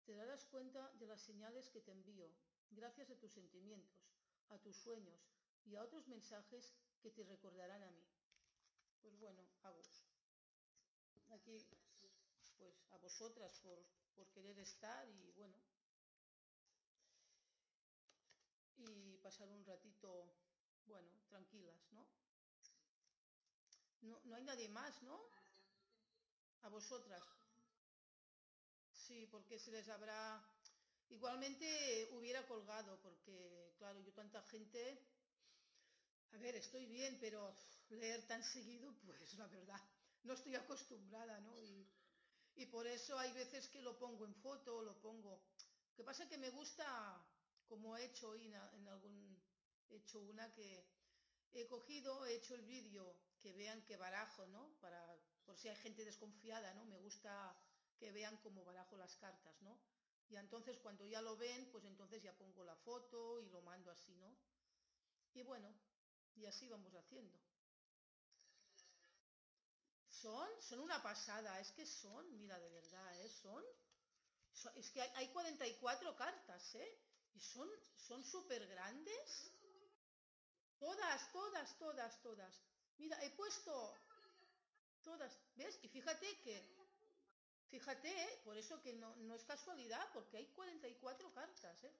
[0.04, 2.30] Te darás cuenta de las señales que te envío
[2.70, 4.15] gracias a tus sentimientos,
[4.50, 5.20] a tus sueños
[5.64, 8.06] y a otros mensajes que te recordarán a mí.
[9.02, 10.02] Pues bueno, vos.
[11.30, 11.66] Aquí,
[12.56, 13.84] pues a vosotras por,
[14.14, 15.56] por querer estar y bueno,
[18.78, 20.32] y pasar un ratito,
[20.86, 22.06] bueno, tranquilas, ¿no?
[24.02, 25.20] No, no hay nadie más, ¿no?
[26.62, 27.22] A vosotras.
[28.92, 30.42] Sí, porque se les habrá
[31.08, 34.98] Igualmente hubiera colgado, porque claro, yo tanta gente,
[36.32, 37.54] a ver, estoy bien, pero
[37.90, 39.80] leer tan seguido, pues la verdad,
[40.24, 41.58] no estoy acostumbrada, ¿no?
[41.60, 41.86] Y,
[42.56, 45.40] Y por eso hay veces que lo pongo en foto, lo pongo.
[45.90, 46.86] Lo que pasa que me gusta,
[47.68, 49.38] como he hecho hoy en algún,
[49.90, 50.84] he hecho una que
[51.54, 53.04] he cogido, he hecho el vídeo
[53.42, 54.62] que vean que barajo, ¿no?
[54.80, 55.00] Para,
[55.46, 56.84] por si hay gente desconfiada, ¿no?
[56.86, 57.32] Me gusta
[57.98, 59.78] que vean cómo barajo las cartas, ¿no?
[60.28, 63.90] Y entonces cuando ya lo ven, pues entonces ya pongo la foto y lo mando
[63.90, 64.36] así, ¿no?
[65.34, 65.72] Y bueno,
[66.34, 67.38] y así vamos haciendo.
[70.10, 73.28] Son, son una pasada, es que son, mira, de verdad, ¿eh?
[73.28, 73.62] Son,
[74.74, 76.98] es que hay, 44 cartas, ¿eh?
[77.34, 77.68] Y son
[78.06, 79.52] son súper grandes.
[80.78, 82.62] Todas, todas, todas, todas.
[82.98, 83.94] Mira, he puesto
[85.02, 85.78] todas, ¿ves?
[85.82, 86.85] Y fíjate que
[87.70, 88.40] Fíjate, ¿eh?
[88.44, 91.84] por eso que no, no, es casualidad, porque hay 44 cartas.
[91.84, 91.92] ¿eh?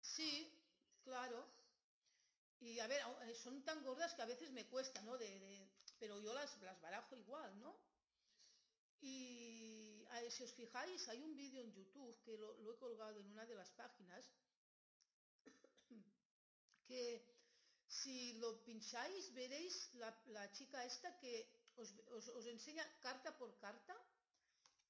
[0.00, 0.52] Sí,
[1.04, 1.46] claro.
[2.60, 5.18] Y a ver, eh, son tan gordas que a veces me cuesta, ¿no?
[5.98, 7.76] Pero yo las, las barajo igual, ¿no?
[9.00, 13.44] Y si os fijáis, hay un vídeo en YouTube que lo, he colgado en una
[13.44, 14.24] de las páginas,
[16.86, 17.24] que
[17.86, 23.94] si lo pincháis veréis la, la chica esta que os, enseña carta por carta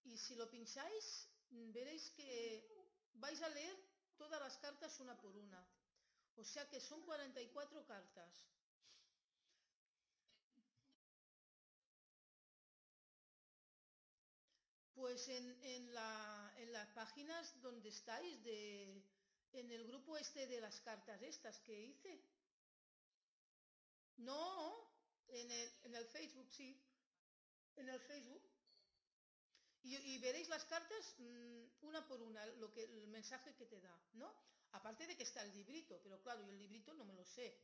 [0.05, 2.65] y si lo pincháis veréis que
[3.15, 3.77] vais a leer
[4.17, 5.63] todas las cartas una por una.
[6.37, 8.49] O sea que son 44 cartas.
[14.95, 19.03] Pues en, la, en, las páginas donde estáis, de,
[19.53, 22.25] en el grupo este de las cartas estas que hice.
[24.19, 24.92] No,
[25.33, 26.81] en el, Facebook, sí.
[27.77, 28.43] En el Facebook.
[29.83, 34.01] Y, veréis las cartas mm, una por una, lo que, el mensaje que te da,
[34.13, 34.33] ¿no?
[34.73, 37.59] Aparte de que está el librito, pero claro, yo el librito no me lo sé.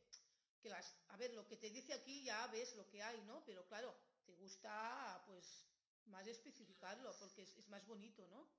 [0.61, 3.43] Que las, a ver, lo que te dice aquí ya ves lo que hay, ¿no?
[3.45, 3.95] Pero claro,
[4.25, 5.65] te gusta pues
[6.07, 8.49] más especificarlo porque es, es más bonito, ¿no?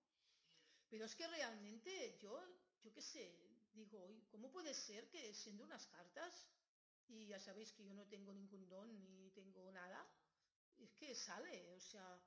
[0.89, 2.43] Pero es que realmente yo,
[2.83, 3.37] yo qué sé,
[3.75, 6.47] digo, ¿cómo puede ser que siendo unas cartas
[7.11, 10.07] y ya sabéis que yo no tengo ningún don ni tengo nada,
[10.79, 12.21] es que sale, o sea,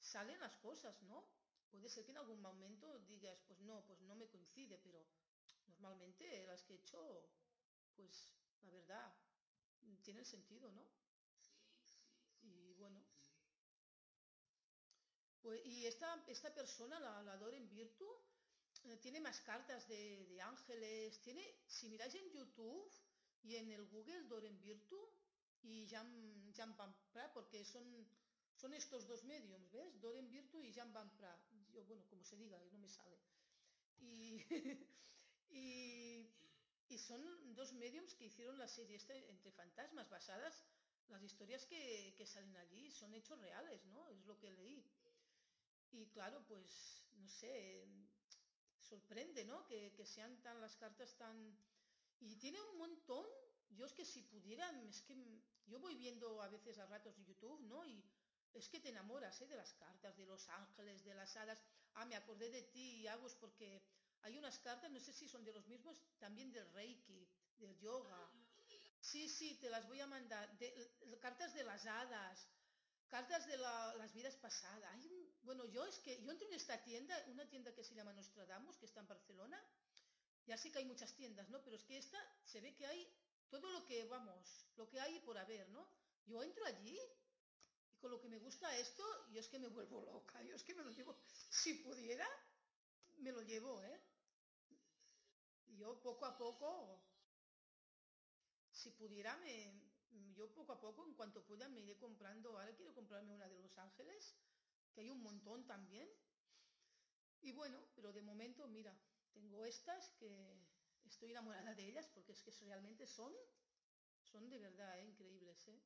[0.00, 1.24] salen las cosas, ¿no?
[1.70, 5.04] Puede ser que en algún momento digas, pues no, pues no me coincide, pero
[5.66, 7.28] normalmente las que he hecho,
[7.96, 8.30] pues
[8.62, 9.14] la verdad,
[10.02, 10.84] tienen sentido, ¿no?
[12.42, 13.02] Y bueno.
[15.42, 18.08] Pues, y esta, esta persona, la, la Doren Virtu,
[18.84, 22.90] eh, tiene más cartas de, de ángeles, tiene, si miráis en YouTube,
[23.44, 24.98] y en el Google Doren Virtu
[25.62, 26.74] y Jan, Jan
[27.12, 27.84] Pra, porque son,
[28.56, 30.00] son estos dos medios, ¿ves?
[30.00, 31.38] Doren Virtu y Jan Van Pra.
[31.72, 33.18] Yo, bueno, como se diga, no me sale.
[35.56, 36.26] Y,
[36.88, 40.64] y, son dos mediums que hicieron la serie este entre fantasmas, basadas,
[41.10, 44.08] las historias que, que salen allí son hechos reales, ¿no?
[44.08, 44.84] Es lo que leí.
[45.92, 47.86] Y claro, pues, no sé,
[48.80, 49.64] sorprende, ¿no?
[49.66, 51.56] Que, que sean tan las cartas tan
[52.24, 53.26] y tiene un montón,
[53.70, 55.14] yo es que si pudieran, es que
[55.66, 57.84] yo voy viendo a veces a ratos YouTube, ¿no?
[57.84, 58.04] Y
[58.52, 59.46] es que te enamoras ¿eh?
[59.46, 61.60] de las cartas, de los ángeles, de las hadas.
[61.94, 63.82] Ah, me acordé de ti, Agus, porque
[64.22, 68.30] hay unas cartas, no sé si son de los mismos, también del Reiki, del yoga.
[69.00, 70.56] Sí, sí, te las voy a mandar.
[71.20, 72.48] cartas de las hadas,
[73.08, 74.98] cartas de las vidas pasadas.
[75.42, 78.78] Bueno, yo es que yo entro en esta tienda, una tienda que se llama Nostradamus,
[78.78, 79.62] que está en Barcelona,
[80.46, 81.62] ya sé que hay muchas tiendas, ¿no?
[81.62, 83.08] Pero es que esta se ve que hay
[83.48, 85.86] todo lo que, vamos, lo que hay por haber, ¿no?
[86.26, 86.98] Yo entro allí
[87.92, 90.64] y con lo que me gusta esto, yo es que me vuelvo loca, yo es
[90.64, 91.16] que me lo llevo,
[91.50, 92.26] si pudiera,
[93.18, 94.00] me lo llevo, ¿eh?
[95.76, 97.00] Yo poco a poco,
[98.70, 99.72] si pudiera, me,
[100.34, 103.58] yo poco a poco, en cuanto pueda, me iré comprando, ahora quiero comprarme una de
[103.58, 104.34] Los Ángeles,
[104.92, 106.08] que hay un montón también.
[107.42, 108.96] Y bueno, pero de momento, mira,
[109.34, 110.30] tengo estas que
[111.04, 113.32] estoy enamorada de ellas porque es que realmente son,
[114.22, 115.04] son de verdad ¿eh?
[115.04, 115.68] increíbles.
[115.68, 115.80] ¿eh?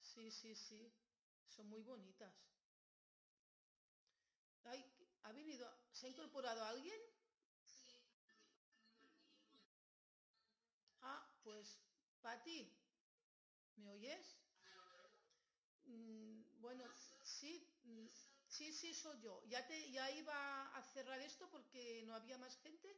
[0.00, 0.92] Sí, sí, sí,
[1.48, 2.32] son muy bonitas.
[5.24, 6.98] ¿Ha venido, se ha incorporado alguien?
[11.02, 11.78] Ah, pues,
[12.22, 12.72] Pati,
[13.76, 14.36] ¿me oyes?
[15.86, 16.84] Mm, bueno,
[17.22, 17.66] sí,
[18.54, 19.42] Sí, sí, soy yo.
[19.48, 22.88] Ya, te, ya iba a cerrar esto porque no había más gente.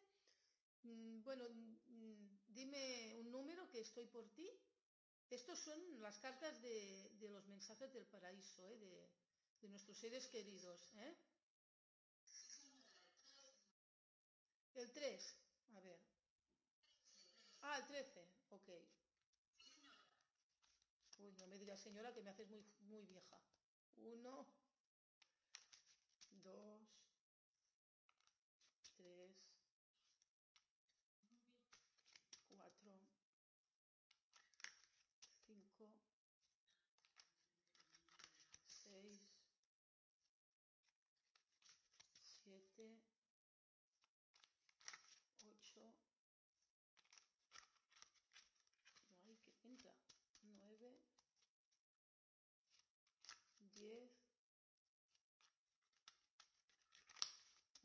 [0.82, 4.50] Mm, bueno, mm, dime un número que estoy por ti.
[5.30, 8.76] Estos son las cartas de, los mensajes del paraíso, ¿eh?
[9.62, 10.92] de, nuestros seres queridos.
[10.96, 11.16] ¿eh?
[14.74, 15.36] El 3,
[15.72, 15.98] a ver.
[17.62, 18.68] Ah, el 13, ok.
[21.18, 23.40] Uy, no me digas señora que me haces muy, muy vieja.
[23.96, 24.46] Uno,
[26.46, 26.80] dos,
[28.96, 29.36] tres,
[32.48, 33.00] cuatro,
[35.46, 35.90] cinco,
[38.64, 39.20] seis,
[42.22, 43.00] siete,
[45.44, 45.94] ocho,
[49.24, 49.92] ay, qué pinta,
[50.42, 51.00] nueve,
[53.74, 54.10] diez,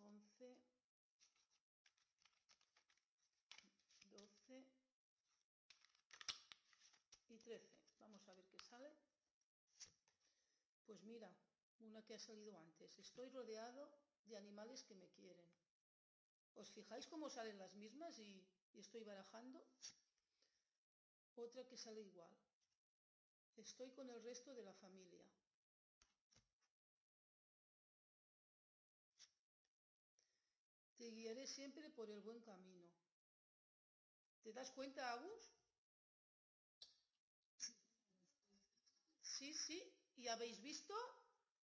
[0.03, 0.57] once,
[4.11, 4.65] doce
[7.29, 7.71] y trece.
[7.99, 8.93] Vamos a ver qué sale.
[11.01, 11.35] Pues mira,
[11.79, 12.95] una que ha salido antes.
[12.99, 13.89] Estoy rodeado
[14.25, 15.49] de animales que me quieren.
[16.53, 19.65] ¿Os fijáis cómo salen las mismas y, y estoy barajando?
[21.35, 22.31] Otra que sale igual.
[23.57, 25.25] Estoy con el resto de la familia.
[30.97, 32.91] Te guiaré siempre por el buen camino.
[34.43, 35.51] ¿Te das cuenta, Agus?
[39.23, 40.93] Sí, sí, y habéis visto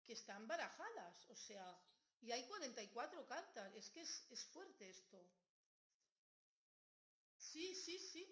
[0.05, 1.79] que están barajadas, o sea,
[2.21, 5.23] y hay 44 cartas, es que es, es fuerte esto.
[7.37, 8.27] Sí, sí, sí,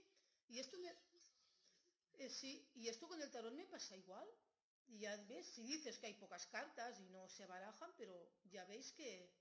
[0.49, 0.77] y esto
[2.17, 4.27] eh, sí, y esto con el tarot me pasa igual.
[4.87, 8.65] Y ya ves, si dices que hay pocas cartas y no se barajan, pero ya
[8.65, 9.31] veis que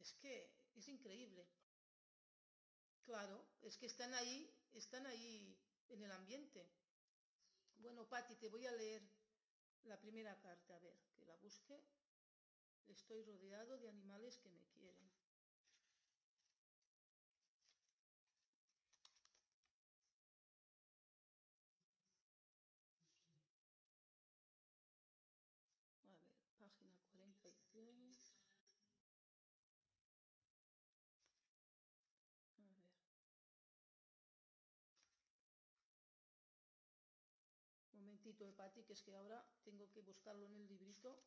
[0.00, 1.46] es que es increíble.
[3.04, 5.56] Claro, es que están ahí, están ahí
[5.90, 6.68] en el ambiente.
[7.78, 9.02] Bueno, Patti, te voy a leer
[9.84, 11.82] la primera carta, a ver, que la busque.
[12.88, 15.10] Estoy rodeado de animales que me quieren.
[38.52, 41.18] Que es que ahora tengo que buscarlo en el librito.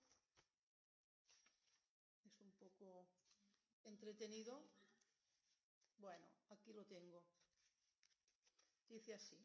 [2.24, 3.08] Es un poco
[3.84, 4.62] entretenido.
[5.98, 7.24] Bueno, aquí lo tengo.
[8.90, 9.44] Dice así.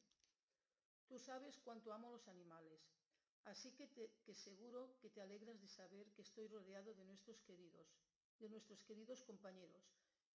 [1.09, 2.81] Tú sabes cuánto amo los animales,
[3.45, 7.41] así que, te, que seguro que te alegras de saber que estoy rodeado de nuestros
[7.43, 7.89] queridos,
[8.39, 9.83] de nuestros queridos compañeros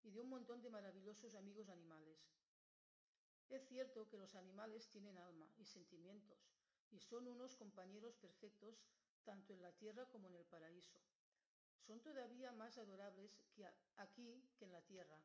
[0.03, 2.19] y de un montón de maravillosos amigos animales.
[3.51, 6.39] Es cierto que los animales tienen alma y sentimientos,
[6.95, 8.79] y son unos compañeros perfectos
[9.25, 10.99] tanto en la tierra como en el paraíso.
[11.87, 13.67] Son todavía más adorables que
[13.97, 15.21] aquí que en la tierra.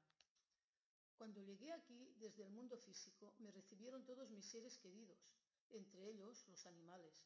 [1.18, 5.20] Cuando llegué aquí desde el mundo físico me recibieron todos mis seres queridos,
[5.70, 7.24] entre ellos los animales.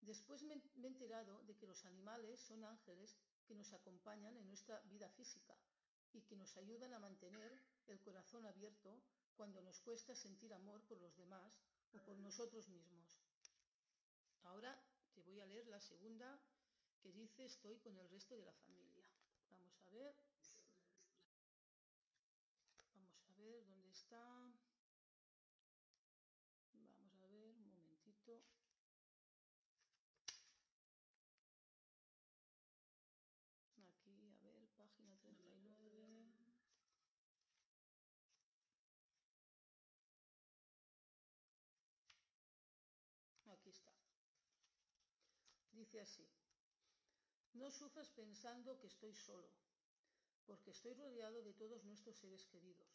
[0.00, 4.80] Después me, he enterado de que los animales son ángeles que nos acompañan en nuestra
[4.80, 5.56] vida física
[6.12, 9.00] y que nos ayudan a mantener el corazón abierto
[9.36, 11.60] cuando nos cuesta sentir amor por los demás
[11.92, 13.21] o por nosotros mismos.
[14.42, 14.78] Ahora
[15.14, 16.40] te voy a leer la segunda
[17.00, 19.04] que dice estoy con el resto de la familia.
[19.50, 20.14] Vamos a ver.
[22.94, 24.52] Vamos a ver dónde está.
[26.72, 28.42] Vamos a ver, un momentito.
[33.76, 36.32] Aquí, a ver, página 39.
[43.46, 43.92] Aquí está.
[46.00, 46.26] Así.
[47.52, 49.48] No sufras pensando que estoy solo,
[50.46, 52.88] porque estoy rodeado de todos nuestros seres queridos.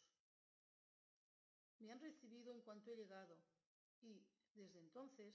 [1.78, 3.38] Me han recibido en cuanto he llegado
[4.02, 4.20] y,
[4.54, 5.32] desde entonces,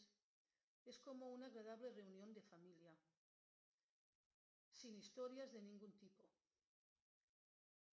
[0.86, 2.93] es como una agradable reunión de familia,
[4.72, 6.30] sin historias de ningún tipo.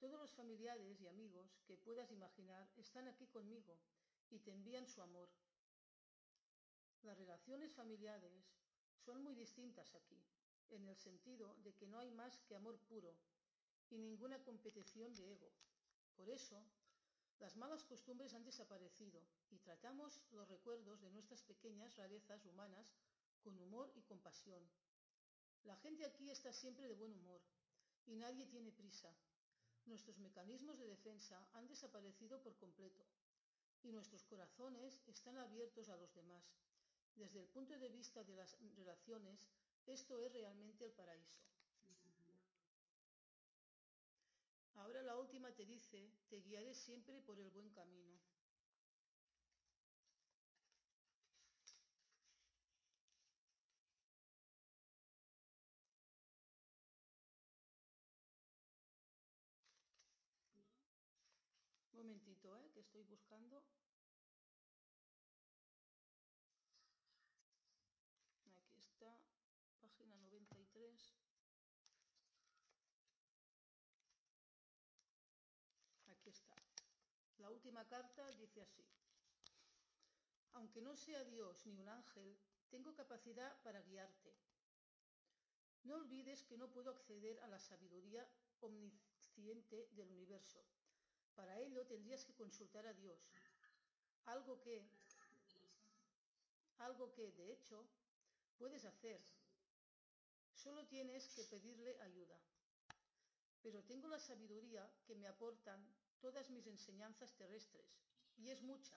[0.01, 3.79] Todos los familiares y amigos que puedas imaginar están aquí conmigo
[4.31, 5.29] y te envían su amor.
[7.03, 8.60] Las relaciones familiares
[9.05, 10.23] son muy distintas aquí,
[10.71, 13.17] en el sentido de que no hay más que amor puro
[13.91, 15.51] y ninguna competición de ego.
[16.17, 16.63] Por eso,
[17.39, 22.93] las malas costumbres han desaparecido y tratamos los recuerdos de nuestras pequeñas rarezas humanas
[23.43, 24.63] con humor y compasión.
[25.65, 27.41] La gente aquí está siempre de buen humor
[28.07, 29.11] y nadie tiene prisa.
[29.87, 33.05] Nuestros mecanismos de defensa han desaparecido por completo
[33.83, 36.53] y nuestros corazones están abiertos a los demás.
[37.15, 39.51] Desde el punto de vista de las relaciones,
[39.87, 41.41] esto es realmente el paraíso.
[44.75, 48.19] Ahora la última te dice, te guiaré siempre por el buen camino.
[61.93, 62.71] Un momentito, ¿eh?
[62.73, 63.63] que estoy buscando.
[77.87, 78.85] Carta dice así.
[80.53, 82.37] Aunque no sea Dios ni un ángel,
[82.68, 84.35] tengo capacidad para guiarte.
[85.85, 88.28] No olvides que no puedo acceder a la sabiduría
[88.61, 90.62] omnisciente del universo.
[91.35, 93.33] Para ello tendrías que consultar a Dios.
[94.26, 94.85] Algo que,
[96.78, 97.89] algo que, de hecho,
[98.59, 99.20] puedes hacer.
[100.55, 102.39] Solo tienes que pedirle ayuda.
[103.62, 105.83] Pero tengo la sabiduría que me aportan
[106.21, 107.87] todas mis enseñanzas terrestres,
[108.37, 108.97] y es mucha.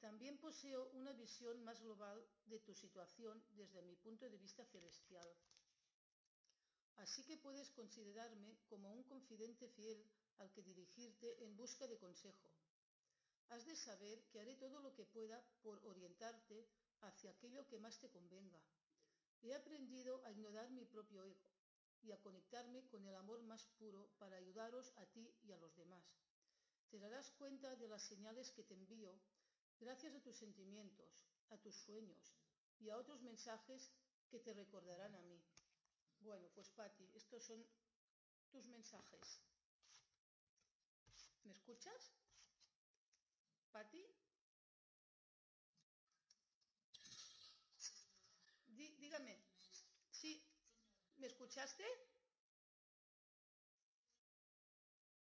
[0.00, 5.28] También poseo una visión más global de tu situación desde mi punto de vista celestial.
[6.96, 10.04] Así que puedes considerarme como un confidente fiel
[10.38, 12.50] al que dirigirte en busca de consejo.
[13.48, 16.68] Has de saber que haré todo lo que pueda por orientarte
[17.00, 18.60] hacia aquello que más te convenga.
[19.42, 21.53] He aprendido a ignorar mi propio ego
[22.04, 25.74] y a conectarme con el amor más puro para ayudaros a ti y a los
[25.76, 26.04] demás.
[26.90, 29.18] Te darás cuenta de las señales que te envío
[29.80, 32.36] gracias a tus sentimientos, a tus sueños
[32.78, 33.90] y a otros mensajes
[34.30, 35.42] que te recordarán a mí.
[36.20, 37.64] Bueno, pues Patti, estos son
[38.50, 39.40] tus mensajes.
[41.44, 42.12] ¿Me escuchas?
[43.72, 44.06] Patti?
[49.14, 49.38] dígame.
[50.10, 50.42] ¿Sí?
[51.24, 51.84] ¿Me escuchaste?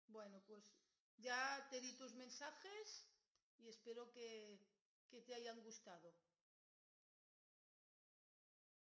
[0.07, 0.63] Bueno, pues
[1.17, 3.05] ya te di tus mensajes
[3.59, 4.57] y espero que,
[5.11, 6.11] que te hayan gustado.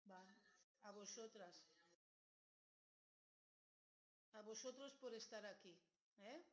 [0.06, 0.22] Va,
[0.82, 1.64] a vosotras.
[4.34, 5.80] A vosotros por estar aquí.
[6.18, 6.44] ¿eh?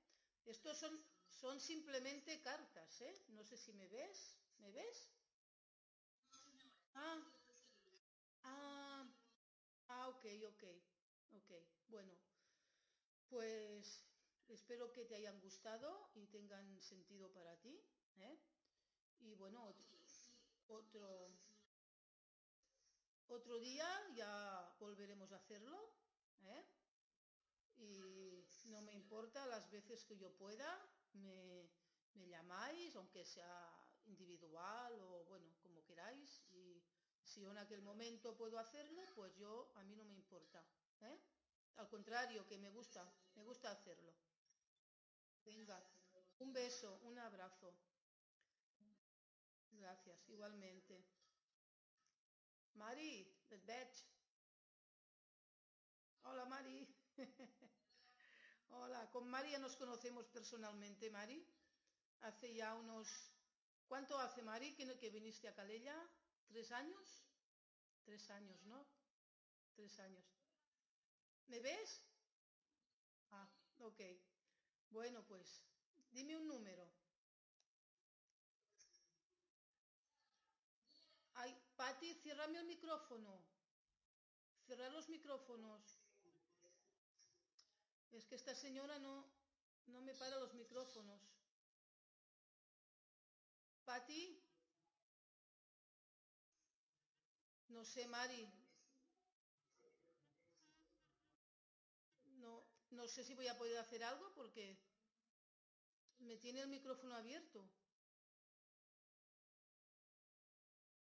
[0.46, 3.24] Estos son, son simplemente cartas, ¿eh?
[3.30, 4.38] No sé si me ves.
[4.58, 5.08] ¿Me ves?
[6.94, 7.22] Ah,
[8.44, 8.87] ah,
[10.08, 10.64] ah, ok, ok,
[11.32, 11.50] ok.
[11.88, 12.12] Bueno,
[13.28, 14.04] pues
[14.48, 17.78] espero que te hayan gustado y tengan sentido para ti.
[18.16, 18.38] ¿eh?
[19.20, 19.74] Y bueno,
[20.68, 21.30] otro,
[23.28, 25.92] otro día ya volveremos a hacerlo.
[26.42, 26.64] ¿eh?
[27.76, 30.68] Y no me importa las veces que yo pueda,
[31.12, 31.68] me,
[32.14, 33.72] me llamáis, aunque sea
[34.06, 36.42] individual o bueno, como queráis.
[37.28, 40.64] Si yo en aquel momento puedo hacerlo, pues yo a mí no me importa.
[41.02, 41.18] ¿eh?
[41.76, 43.04] Al contrario, que me gusta,
[43.34, 44.14] me gusta hacerlo.
[45.44, 45.78] Venga,
[46.38, 47.74] un beso, un abrazo.
[49.72, 51.04] Gracias, igualmente.
[52.74, 53.30] Mari,
[53.66, 53.92] veig.
[56.22, 56.88] Hola, Mari.
[58.70, 61.46] Hola, con María nos conocemos personalmente, Mari.
[62.20, 63.06] Hace ya unos...
[63.86, 65.96] ¿Cuánto hace, Mari, que, que viniste a Calella?
[66.48, 67.24] ¿Tres años?
[68.04, 68.86] Tres años, ¿no?
[69.74, 70.24] Tres años.
[71.46, 72.02] ¿Me ves?
[73.30, 74.00] Ah, ok.
[74.90, 75.62] Bueno, pues,
[76.10, 76.90] dime un número.
[81.34, 83.44] Ay, Pati, ciérrame el micrófono.
[84.66, 86.00] Cerrar los micrófonos.
[88.10, 89.24] Es que esta señora no,
[89.86, 91.20] no me para los micrófonos.
[93.84, 94.37] Pati.
[97.78, 98.52] No sé, Mari.
[102.40, 104.76] No, no sé si voy a poder hacer algo porque
[106.18, 107.70] me tiene el micrófono abierto.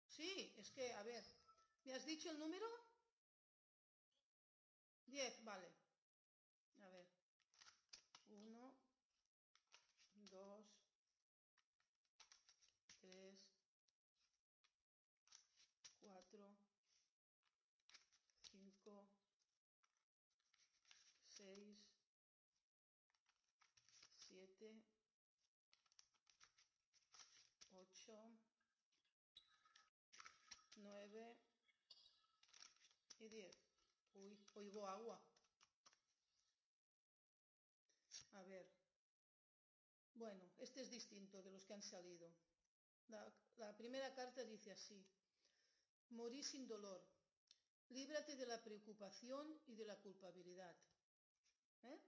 [0.06, 1.24] Sí, es que, a ver,
[1.82, 2.66] ¿me has dicho el número?
[5.06, 5.68] Diez, vale.
[6.78, 7.06] A ver.
[8.28, 8.76] Uno,
[10.30, 10.66] dos,
[13.00, 13.34] tres,
[16.00, 16.56] cuatro,
[18.50, 19.06] cinco,
[21.36, 21.78] seis,
[24.16, 24.82] siete,
[27.72, 28.14] ocho,
[30.76, 31.36] 9
[33.18, 33.56] y 10.
[34.14, 35.20] Uy, oigo agua.
[38.32, 38.66] A ver.
[40.14, 42.30] Bueno, este es distinto de los que han salido.
[43.08, 45.04] La, la primera carta dice así.
[46.10, 47.02] Morí sin dolor.
[47.88, 50.76] Líbrate de la preocupación y de la culpabilidad.
[51.82, 51.98] ¿Eh?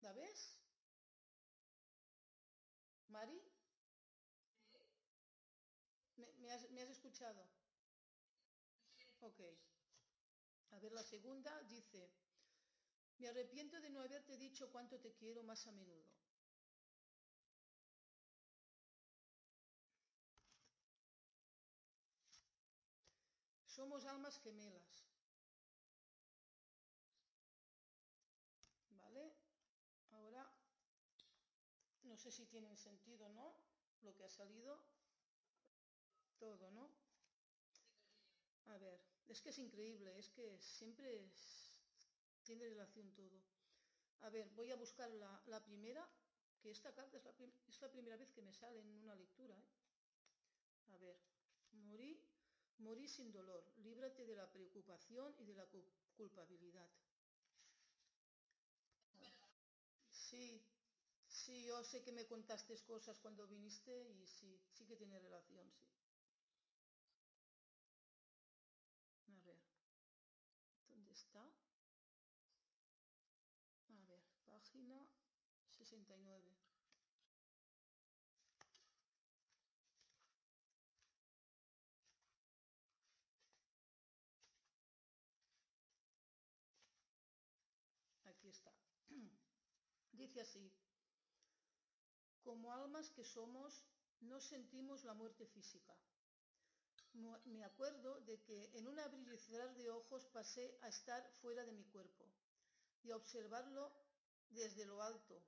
[0.00, 0.58] ¿La ves?
[3.08, 3.40] ¿Mari?
[6.38, 7.48] ¿Me, has, ¿Me has escuchado?
[9.20, 9.40] Ok.
[10.78, 12.08] A ver, la segunda dice,
[13.18, 16.06] Me arrepiento de no haberte dicho cuánto te quiero más a menudo.
[23.66, 25.04] Somos almas gemelas.
[28.90, 29.34] ¿Vale?
[30.12, 30.48] Ahora,
[32.04, 33.52] no sé si tienen sentido o no
[34.02, 34.78] lo que ha salido.
[36.38, 37.07] Todo, ¿no?
[39.28, 41.30] Es que es increíble, es que siempre
[42.42, 43.40] tiene relación todo.
[44.22, 46.08] A ver, voy a buscar la, primera,
[46.60, 47.24] que esta carta es
[47.80, 49.56] la, primera vez que me sale en una lectura.
[49.58, 49.64] ¿eh?
[50.92, 51.16] A ver,
[51.86, 52.10] morí,
[52.78, 56.90] morí sin dolor, líbrate de la preocupación y de la cu- culpabilidad.
[60.10, 60.60] Sí,
[61.28, 65.70] sí, yo sé que me contaste cosas cuando viniste y sí, sí que tiene relación,
[65.72, 65.86] sí.
[69.28, 69.58] A ver,
[70.88, 71.40] ¿dónde está?
[73.90, 74.98] A ver, página
[75.68, 76.54] 69.
[88.24, 88.70] Aquí está.
[90.28, 90.70] Dice así,
[92.44, 93.82] como almas que somos,
[94.20, 95.96] no sentimos la muerte física.
[97.46, 99.26] Me acuerdo de que en un abrir
[99.74, 102.26] de ojos pasé a estar fuera de mi cuerpo
[103.02, 103.90] y a observarlo
[104.50, 105.42] desde lo alto.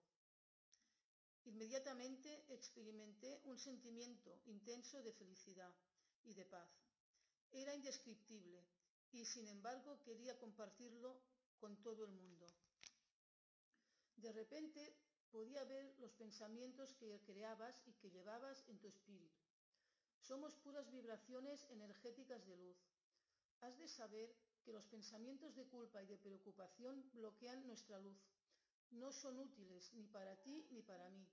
[1.45, 5.75] Inmediatamente experimenté un sentimiento intenso de felicidad
[6.25, 6.71] y de paz.
[7.53, 8.65] Era indescriptible
[9.13, 11.21] y sin embargo quería compartirlo
[11.59, 12.47] con todo el mundo.
[14.23, 14.95] De repente
[15.31, 19.41] podía ver los pensamientos que creabas y que llevabas en tu espíritu.
[20.21, 22.77] Somos puras vibraciones energéticas de luz.
[23.61, 28.21] Has de saber que los pensamientos de culpa y de preocupación bloquean nuestra luz.
[28.91, 31.27] No son útiles ni para ti ni para mí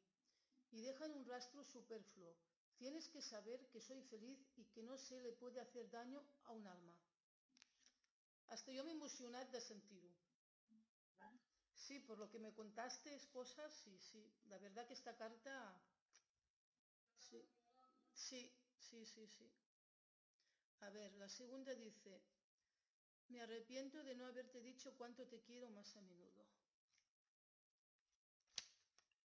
[0.72, 2.36] y dejan un rastro superfluo.
[2.78, 6.52] Tienes que saber que soy feliz y que no se le puede hacer daño a
[6.54, 6.96] un alma.
[8.48, 10.17] Hasta yo m'he emocionat de sentir-ho.
[11.78, 14.22] Sí, por lo que me contaste cosas, sí, sí.
[14.50, 15.80] La verdad que esta carta...
[17.18, 17.42] Sí,
[18.14, 19.52] sí, sí, sí, sí.
[20.82, 22.20] A ver, la segunda dice,
[23.30, 26.46] me arrepiento de no haberte dicho cuánto te quiero más a menudo.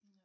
[0.03, 0.23] A ver.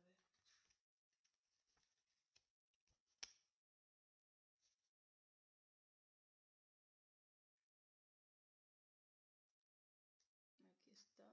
[10.62, 11.28] Aquí está.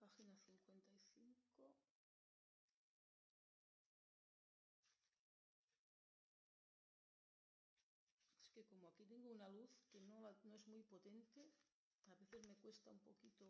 [0.00, 1.74] Página 55.
[8.42, 11.48] Es que como aquí tengo una luz que no, no es muy potente,
[12.06, 13.46] a veces me cuesta un poquito.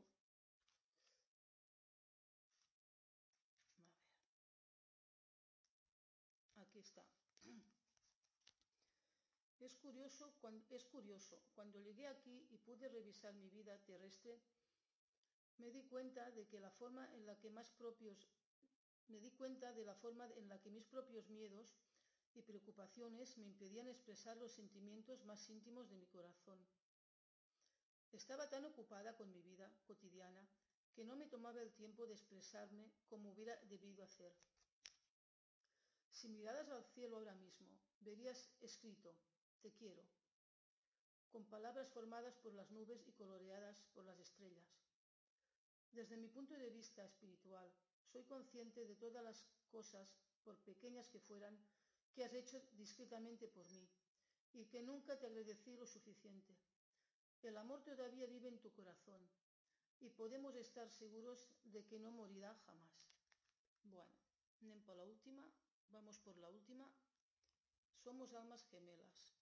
[6.56, 7.04] Aquí está.
[9.60, 14.38] Es curioso, cuan- es curioso, cuando llegué aquí y pude revisar mi vida terrestre,
[15.56, 18.28] me di cuenta de que la forma en la que más propios
[19.08, 21.74] me di cuenta de la forma en la que mis propios miedos
[22.34, 26.58] y preocupaciones me impedían expresar los sentimientos más íntimos de mi corazón.
[28.12, 30.48] Estaba tan ocupada con mi vida cotidiana
[30.94, 34.32] que no me tomaba el tiempo de expresarme como hubiera debido hacer.
[36.10, 37.68] Si miraras al cielo ahora mismo,
[38.00, 39.14] verías escrito,
[39.60, 40.02] te quiero,
[41.30, 44.66] con palabras formadas por las nubes y coloreadas por las estrellas.
[45.92, 47.70] Desde mi punto de vista espiritual,
[48.12, 50.08] soy consciente de todas las cosas,
[50.44, 51.58] por pequeñas que fueran,
[52.18, 53.88] que has hecho discretamente por mí
[54.52, 56.52] y que nunca te agradecí lo suficiente.
[57.42, 59.22] El amor todavía vive en tu corazón
[60.00, 63.14] y podemos estar seguros de que no morirá jamás.
[63.84, 64.10] Bueno,
[64.60, 65.46] anem per la última,
[65.90, 66.90] vamos por la última.
[68.02, 69.37] Somos almas gemelas.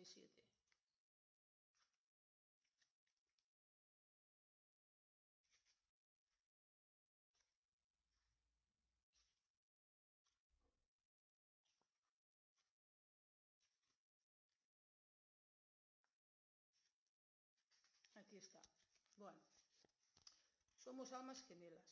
[0.00, 0.50] 87.
[18.14, 18.60] Aquí está.
[19.16, 19.40] Bueno,
[20.78, 21.82] somos almas gemelas.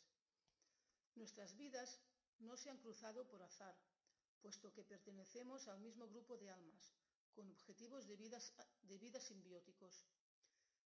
[1.14, 2.00] Nuestras vidas
[2.38, 3.76] no se han cruzado por azar,
[4.40, 6.94] puesto que pertenecemos al mismo grupo de almas,
[7.38, 8.40] con objetivos de vida,
[8.82, 10.04] de vida simbióticos.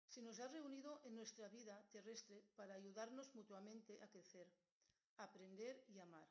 [0.08, 4.48] se nos ha reunido en nuestra vida terrestre para ayudarnos mutuamente a crecer,
[5.18, 6.26] aprender y amar.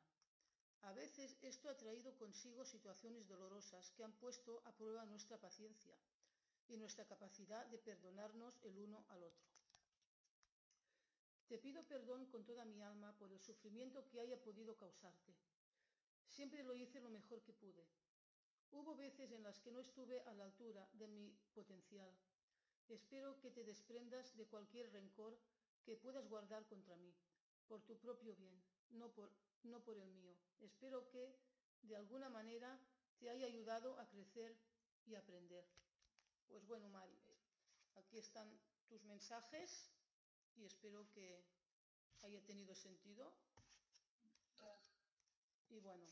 [0.81, 5.95] A veces esto ha traído consigo situaciones dolorosas que han puesto a prueba nuestra paciencia
[6.67, 9.45] y nuestra capacidad de perdonarnos el uno al otro.
[11.47, 15.35] Te pido perdón con toda mi alma por el sufrimiento que haya podido causarte.
[16.27, 17.85] Siempre lo hice lo mejor que pude.
[18.71, 22.11] Hubo veces en las que no estuve a la altura de mi potencial.
[22.89, 25.37] Espero que te desprendas de cualquier rencor
[25.85, 27.13] que puedas guardar contra mí,
[27.67, 28.61] por tu propio bien,
[28.91, 29.31] no por,
[29.63, 30.35] no por el mío.
[30.59, 31.35] Espero que,
[31.81, 32.79] de alguna manera,
[33.19, 34.55] te haya ayudado a crecer
[35.05, 35.65] y aprender.
[36.47, 37.17] Pues bueno, Mari,
[37.95, 38.49] aquí están
[38.87, 39.91] tus mensajes
[40.55, 41.43] y espero que
[42.23, 43.33] haya tenido sentido.
[45.69, 46.05] Y bueno,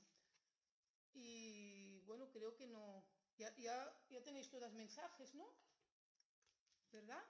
[1.14, 3.04] y bueno, creo que no.
[3.38, 3.54] Ya,
[4.24, 5.46] tenéis todos mensajes, ¿no?
[6.92, 7.24] ¿Verdad?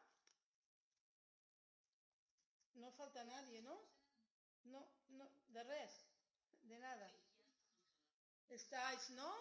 [2.76, 3.80] No falta nadie, ¿no?
[4.66, 6.06] No, no, de res,
[6.64, 7.12] de nada.
[8.50, 9.34] ¿Estáis, no?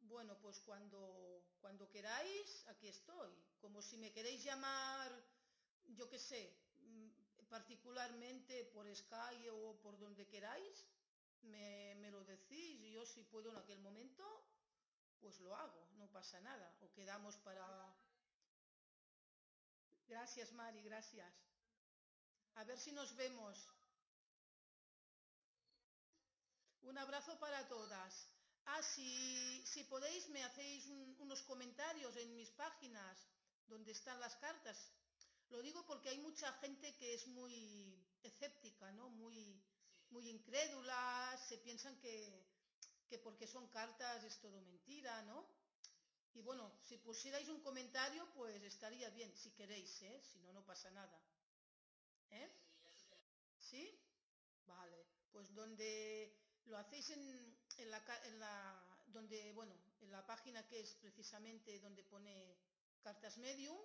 [0.00, 3.30] Bueno, pues cuando, cuando queráis, aquí estoy.
[3.60, 5.12] Como si me queréis llamar,
[5.86, 6.56] yo qué sé,
[7.48, 10.84] particularmente por Sky o por donde queráis,
[11.42, 14.24] me, me, lo decís y yo si puedo en aquel momento,
[15.20, 16.74] pues lo hago, no pasa nada.
[16.80, 17.66] O quedamos para...
[20.06, 21.32] Gracias, Mari, gracias.
[22.54, 23.68] A ver si nos vemos.
[26.82, 28.28] Un abrazo para todas.
[28.66, 33.28] Ah, si, si podéis, me hacéis un, unos comentarios en mis páginas
[33.66, 34.92] donde están las cartas
[35.50, 39.08] lo digo porque hay mucha gente que es muy escéptica, ¿no?
[39.10, 39.62] Muy,
[40.10, 42.47] muy incrédula, se piensan que,
[43.08, 45.46] que porque son cartas es todo mentira, ¿no?
[46.34, 50.20] Y bueno, si pusierais un comentario, pues estaría bien, si queréis, ¿eh?
[50.20, 51.18] Si no, no pasa nada.
[52.30, 52.50] ¿Eh?
[53.58, 53.98] ¿Sí?
[54.66, 55.06] Vale.
[55.32, 56.36] Pues donde
[56.66, 61.80] lo hacéis en, en, la, en la, donde, bueno, en la página que es precisamente
[61.80, 62.56] donde pone
[63.02, 63.82] cartas mediums,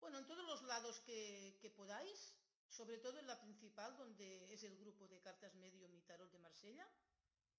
[0.00, 2.34] bueno, en todos los lados que, podáis,
[2.68, 6.38] sobre todo en la principal, donde es el grupo de cartas medio y tarot de
[6.40, 6.88] Marsella.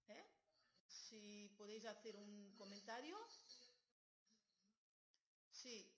[0.08, 0.24] ¿eh?
[1.14, 3.16] Si podéis hacer un comentario.
[5.52, 5.88] Sí,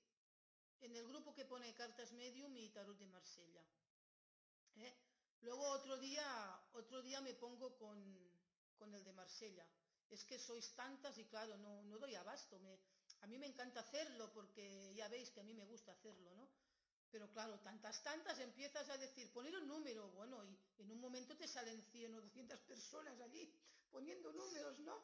[0.83, 3.65] en el grupo que pone cartas medium y tarot de Marsella.
[4.77, 4.95] ¿eh?
[5.41, 6.29] Luego otro día,
[6.75, 7.97] otro día me pongo con,
[8.77, 9.67] con, el de Marsella.
[10.11, 12.59] Es que sois tantas y claro, no, no doy abasto.
[12.59, 12.79] Me,
[13.23, 16.47] a mí me encanta hacerlo porque ya veis que a mí me gusta hacerlo, ¿no?
[17.11, 21.35] Pero claro, tantas, tantas empiezas a decir, poner un número, bueno, y en un momento
[21.39, 23.51] te salen 100 o 200 personas allí
[23.97, 24.95] poniendo números, ¿no?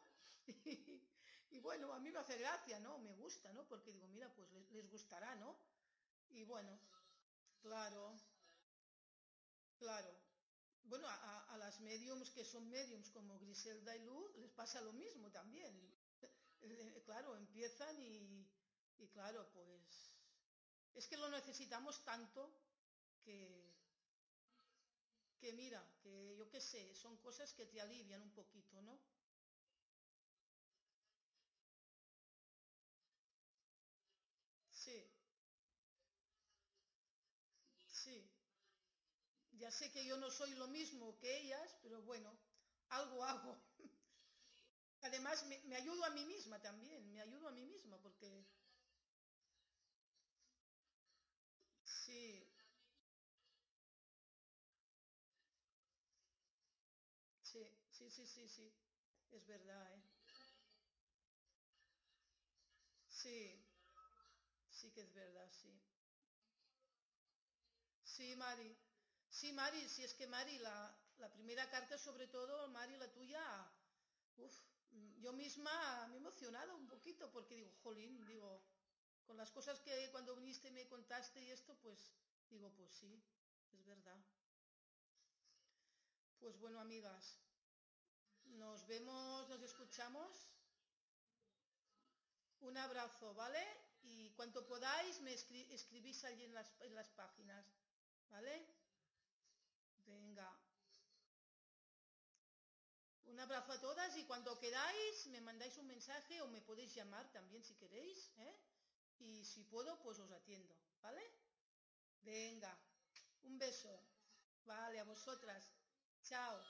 [1.55, 2.97] Y, bueno, a mí me hace gracia, ¿no?
[2.99, 3.69] Me gusta, ¿no?
[3.69, 5.55] Porque digo, mira, pues les, gustará, ¿no?
[6.31, 6.81] Y bueno,
[7.61, 8.19] claro,
[9.79, 10.11] claro.
[10.85, 15.31] Bueno, a, las mediums que son mediums como Griselda y Luz les pasa lo mismo
[15.31, 15.75] también.
[17.05, 18.47] Claro, empiezan y
[19.13, 20.11] claro, pues
[20.95, 22.51] es que lo necesitamos tanto
[23.25, 23.72] que,
[25.43, 28.95] que mira, que yo qué sé, son cosas que te alivian un poquito, ¿no?
[34.71, 35.05] Sí,
[37.93, 38.29] sí.
[39.53, 42.37] Ya sé que yo no soy lo mismo que ellas, pero bueno,
[42.89, 43.57] algo hago.
[45.03, 48.47] Además, me, me, ayudo a mí misma también, me ayudo a mí misma porque...
[51.85, 52.43] Sí.
[58.15, 58.73] Sí, sí, sí, sí, sí.
[59.33, 60.03] Es verdad, ¿eh?
[63.09, 63.63] Sí,
[64.71, 65.71] sí que es verdad, sí.
[68.05, 68.77] Sí, Mari.
[69.29, 73.43] Sí, Mari, si es que Mari, la, la primera carta sobre todo, Mari, la tuya,
[74.37, 74.55] uff,
[75.19, 78.63] yo misma me he emocionado un poquito porque digo, jolín, digo,
[79.27, 82.13] con las cosas que cuando viniste me contaste y esto, pues
[82.51, 83.23] digo, pues sí,
[83.73, 84.23] es verdad.
[86.41, 87.39] Pues bueno, amigas,
[88.53, 90.49] nos vemos, nos escuchamos.
[92.61, 93.65] Un abrazo, ¿vale?
[94.03, 97.65] Y cuanto podáis me escri escribís allí en las, en las páginas,
[98.31, 98.67] ¿vale?
[100.07, 100.51] Venga.
[103.25, 107.31] Un abrazo a todas y cuando queráis me mandáis un mensaje o me podéis llamar
[107.33, 108.57] también si queréis, ¿eh?
[109.19, 111.23] Y si puedo, pues os atiendo, ¿vale?
[112.23, 112.77] Venga,
[113.43, 114.03] un beso.
[114.65, 115.73] Vale, a vosotras.
[116.23, 116.63] Chao.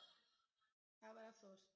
[1.01, 1.72] Abrazos.